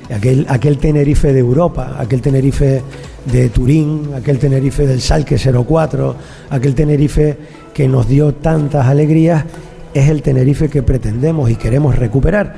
[0.08, 2.84] aquel, aquel Tenerife de Europa, aquel Tenerife
[3.24, 6.14] de Turín, aquel Tenerife del Salque 04,
[6.50, 7.36] aquel Tenerife
[7.74, 9.44] que nos dio tantas alegrías,
[9.92, 12.54] es el Tenerife que pretendemos y queremos recuperar.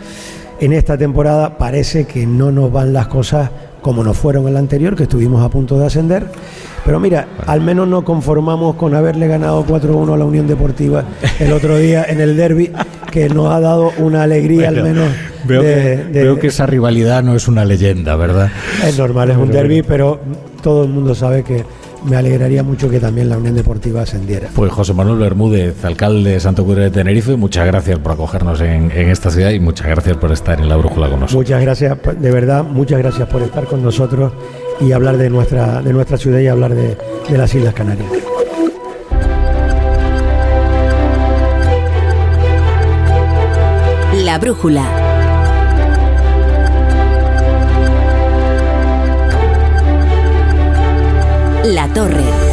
[0.61, 4.61] En esta temporada parece que no nos van las cosas como nos fueron en la
[4.61, 6.27] anterior, que estuvimos a punto de ascender
[6.85, 11.05] pero mira, al menos nos conformamos con haberle ganado 4-1 a la Unión Deportiva
[11.39, 12.71] el otro día en el derby,
[13.11, 15.09] que nos ha dado una alegría al menos.
[15.45, 15.63] Veo,
[16.39, 18.51] que, esa rivalidad no es una leyenda, ¿verdad?
[18.85, 20.21] Es normal, es un derby, pero
[20.63, 21.65] todo el mundo sabe que
[22.05, 24.49] me alegraría mucho que también la Unión Deportiva ascendiera.
[24.55, 28.91] Pues José Manuel Bermúdez, alcalde de Santo Cura de Tenerife, muchas gracias por acogernos en,
[28.91, 31.43] en, esta ciudad y muchas gracias por estar en la brújula con nosotros.
[31.43, 34.33] Muchas gracias, de verdad, muchas gracias por estar con nosotros
[34.81, 36.97] y hablar de nuestra, de nuestra ciudad y hablar de,
[37.29, 38.09] de las Islas Canarias.
[44.25, 45.00] La brújula.
[51.63, 52.50] La torre.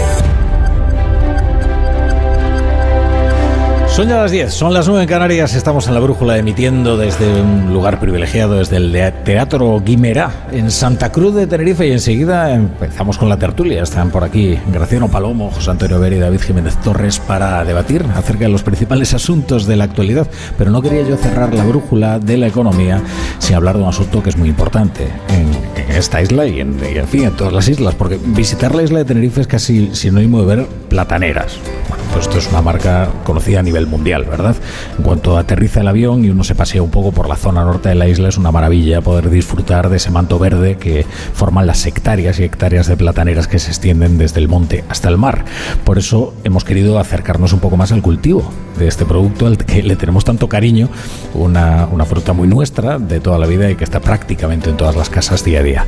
[3.98, 7.41] Son ya las 10, son las 9 en Canarias, estamos en la brújula emitiendo desde
[7.41, 8.91] un lugar privilegiado, desde el
[9.24, 13.82] Teatro Guimerá, en Santa Cruz de Tenerife, y enseguida empezamos con la tertulia.
[13.82, 18.45] Están por aquí Graciano Palomo, José Antonio Ver y David Jiménez Torres para debatir acerca
[18.45, 20.28] de los principales asuntos de la actualidad.
[20.60, 23.02] Pero no quería yo cerrar la brújula de la economía
[23.39, 25.58] sin hablar de un asunto que es muy importante en,
[25.89, 29.00] esta isla y en, y en fin, en todas las islas, porque visitar la isla
[29.00, 31.58] de Tenerife es casi sinónimo de ver plataneras.
[31.89, 34.56] Bueno, pues esto es una marca conocida a nivel mundial, ¿verdad?
[34.98, 37.90] En cuanto aterriza el avión y uno se pasea un poco por la zona norte
[37.90, 41.86] de la isla, es una maravilla poder disfrutar de ese manto verde que forman las
[41.86, 45.46] hectáreas y hectáreas de plataneras que se extienden desde el monte hasta el mar.
[45.84, 49.84] Por eso hemos querido acercarnos un poco más al cultivo de este producto al que
[49.84, 50.89] le tenemos tanto cariño,
[51.34, 54.95] una, una fruta muy nuestra de toda la vida y que está prácticamente en todas
[54.95, 55.86] las casas día a día.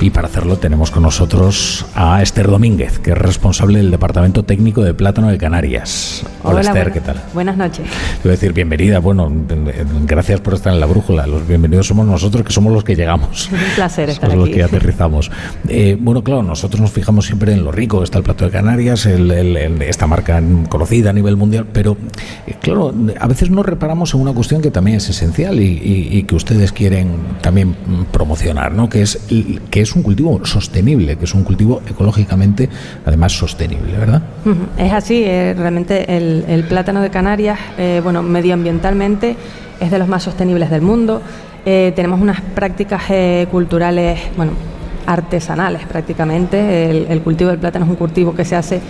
[0.00, 4.82] Y para hacerlo tenemos con nosotros a Esther Domínguez, que es responsable del Departamento Técnico
[4.82, 6.24] de Plátano de Canarias.
[6.42, 7.22] Hola, Esther, ¿qué tal?
[7.32, 7.86] Buenas noches.
[8.20, 8.98] Quiero decir, bienvenida.
[8.98, 9.30] Bueno,
[10.06, 11.26] gracias por estar en la brújula.
[11.26, 13.46] Los bienvenidos somos nosotros, que somos los que llegamos.
[13.46, 14.50] Es un placer estar somos aquí.
[14.50, 15.30] los que aterrizamos.
[15.68, 19.06] Eh, bueno, claro, nosotros nos fijamos siempre en lo rico está el plato de Canarias,
[19.06, 21.96] el, el, el, esta marca conocida a nivel mundial, pero
[22.60, 26.72] claro, a veces no reparamos en una cuestión que también es esencial y, que ustedes
[26.72, 27.08] quieren
[27.40, 27.74] también
[28.12, 28.88] promocionar, ¿no?
[28.88, 29.18] Que es,
[29.70, 32.68] que es un cultivo sostenible, que es un cultivo ecológicamente,
[33.04, 34.22] además, sostenible, ¿verdad?
[34.78, 39.36] Es así, eh, realmente el, plátano de Canarias, eh, bueno, medioambientalmente
[39.80, 41.20] es de los más sostenibles del mundo.
[41.64, 44.52] Eh, tenemos unas prácticas eh, culturales, bueno,
[45.06, 46.90] artesanales prácticamente.
[47.10, 48.80] El, cultivo del plátano es un cultivo que se hace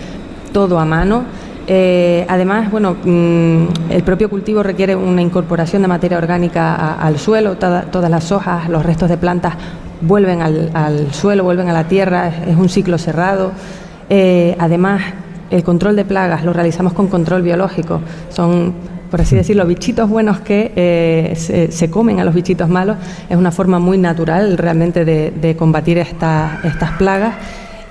[0.51, 1.23] todo a mano.
[1.67, 7.17] Eh, además, bueno, mmm, el propio cultivo requiere una incorporación de materia orgánica a, al
[7.17, 7.55] suelo.
[7.55, 9.55] Toda, todas las hojas, los restos de plantas
[10.01, 12.27] vuelven al, al, suelo, vuelven a la tierra.
[12.27, 13.51] Es, es un ciclo cerrado.
[14.09, 15.01] Eh, además,
[15.49, 18.01] el control de plagas lo realizamos con control biológico.
[18.29, 18.73] Son
[19.13, 22.97] por así decirlo, bichitos buenos que eh, se, se, comen a los bichitos malos.
[23.29, 27.35] Es una forma muy natural realmente de, de combatir esta, estas plagas.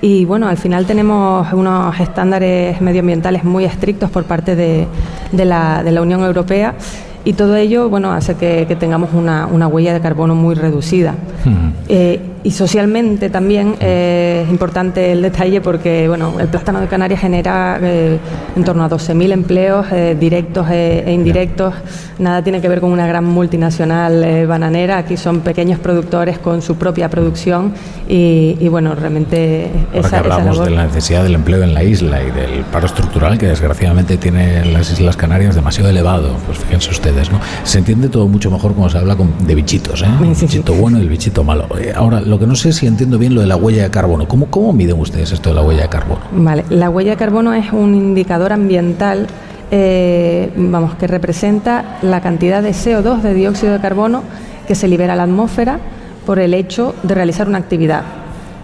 [0.03, 4.85] Y bueno, al final tenemos unos estándares medioambientales muy estrictos por parte de,
[5.31, 6.75] de, la, de la, Unión Europea
[7.23, 11.15] y todo ello bueno, hace que, que tengamos una, una, huella de carbono muy reducida.
[11.45, 11.71] Uh -huh.
[11.87, 17.21] eh, y socialmente también eh, es importante el detalle porque bueno, el plátano de Canarias
[17.21, 18.19] genera eh,
[18.55, 21.73] en torno a 12.000 empleos eh, directos e indirectos.
[22.19, 24.97] Nada tiene que ver con una gran multinacional bananera.
[24.97, 27.73] Aquí son pequeños productores con su propia producción
[28.07, 31.73] y, y bueno, realmente Ahora esa, que hablamos esa de la necesidad del empleo en
[31.73, 36.57] la isla y del paro estructural que desgraciadamente tiene las Islas Canarias demasiado elevado, pues
[36.59, 37.39] fíjense ustedes, ¿no?
[37.63, 40.07] Se entiende todo mucho mejor cuando se habla con, de bichitos, ¿eh?
[40.21, 41.67] El bichito bueno y el bichito malo.
[41.95, 44.27] Ahora, lo que no sé si entiendo bien lo de la huella de carbono.
[44.27, 46.21] ¿Cómo, ¿Cómo miden ustedes esto de la huella de carbono?
[46.31, 49.27] Vale, la huella de carbono es un indicador ambiental
[49.69, 54.23] eh, vamos, que representa la cantidad de CO2, de dióxido de carbono,
[54.67, 55.79] que se libera a la atmósfera
[56.25, 58.03] por el hecho de realizar una actividad.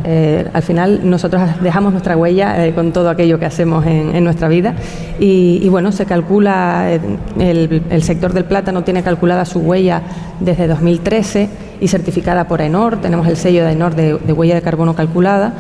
[0.05, 4.23] Eh, al final nosotros dejamos nuestra huella eh, con todo aquello que hacemos en, en
[4.23, 4.75] nuestra vida.
[5.19, 10.01] Y, bueno, se calcula, eh, el, sector del plátano tiene calculada su huella
[10.39, 11.49] desde 2013
[11.81, 15.53] y certificada por ENOR, tenemos el sello de ENOR de, huella de carbono calculada.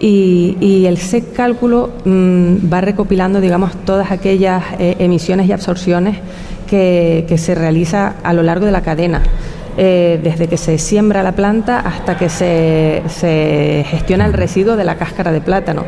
[0.00, 6.18] Y, el SEC cálculo mmm, va recopilando, digamos, todas aquellas emisiones y absorciones
[6.68, 9.22] que, que se realiza a lo largo de la cadena.
[9.76, 14.84] Eh, desde que se siembra la planta hasta que se, se, gestiona el residuo de
[14.84, 15.84] la cáscara de plátano.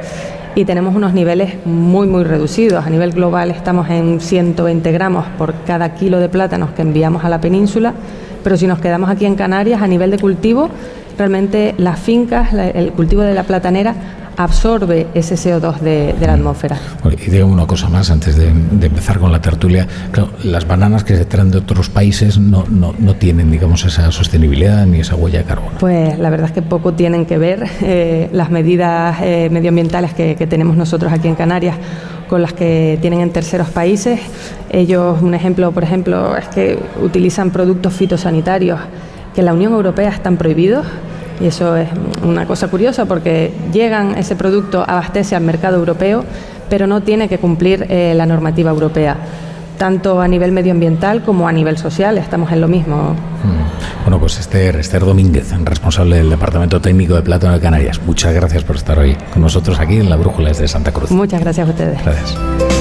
[0.56, 2.84] Y tenemos unos niveles muy, muy reducidos.
[2.84, 7.28] A nivel global estamos en 120 gramos por cada kilo de plátanos que enviamos a
[7.28, 7.94] la península,
[8.42, 10.68] pero si nos quedamos aquí en Canarias, a nivel de cultivo,
[11.16, 13.94] realmente las fincas, el cultivo de la platanera
[14.36, 16.78] absorbe ese CO2 de, de la atmósfera.
[17.02, 19.86] Bueno, y digo una cosa más antes de, de, empezar con la tertulia.
[20.10, 24.10] Claro, las bananas que se traen de otros países no, no, no, tienen, digamos, esa
[24.12, 25.78] sostenibilidad ni esa huella de carbono.
[25.78, 30.36] Pues la verdad es que poco tienen que ver eh, las medidas eh, medioambientales que,
[30.36, 31.76] que tenemos nosotros aquí en Canarias
[32.28, 34.20] con las que tienen en terceros países.
[34.70, 38.80] Ellos, un ejemplo, por ejemplo, es que utilizan productos fitosanitarios
[39.34, 40.86] que en la Unión Europea están prohibidos
[41.40, 41.88] y eso es
[42.22, 46.24] una cosa curiosa porque llegan, ese producto abastece al mercado europeo,
[46.68, 49.16] pero no tiene que cumplir eh, la normativa europea,
[49.78, 53.12] tanto a nivel medioambiental como a nivel social, estamos en lo mismo.
[53.44, 54.02] Mm.
[54.04, 58.64] Bueno, pues Esther, Esther Domínguez, responsable del Departamento Técnico de Plátano de Canarias, muchas gracias
[58.64, 61.10] por estar hoy con nosotros aquí en la Brújula de Santa Cruz.
[61.10, 62.02] Muchas gracias a ustedes.
[62.04, 62.76] Gracias.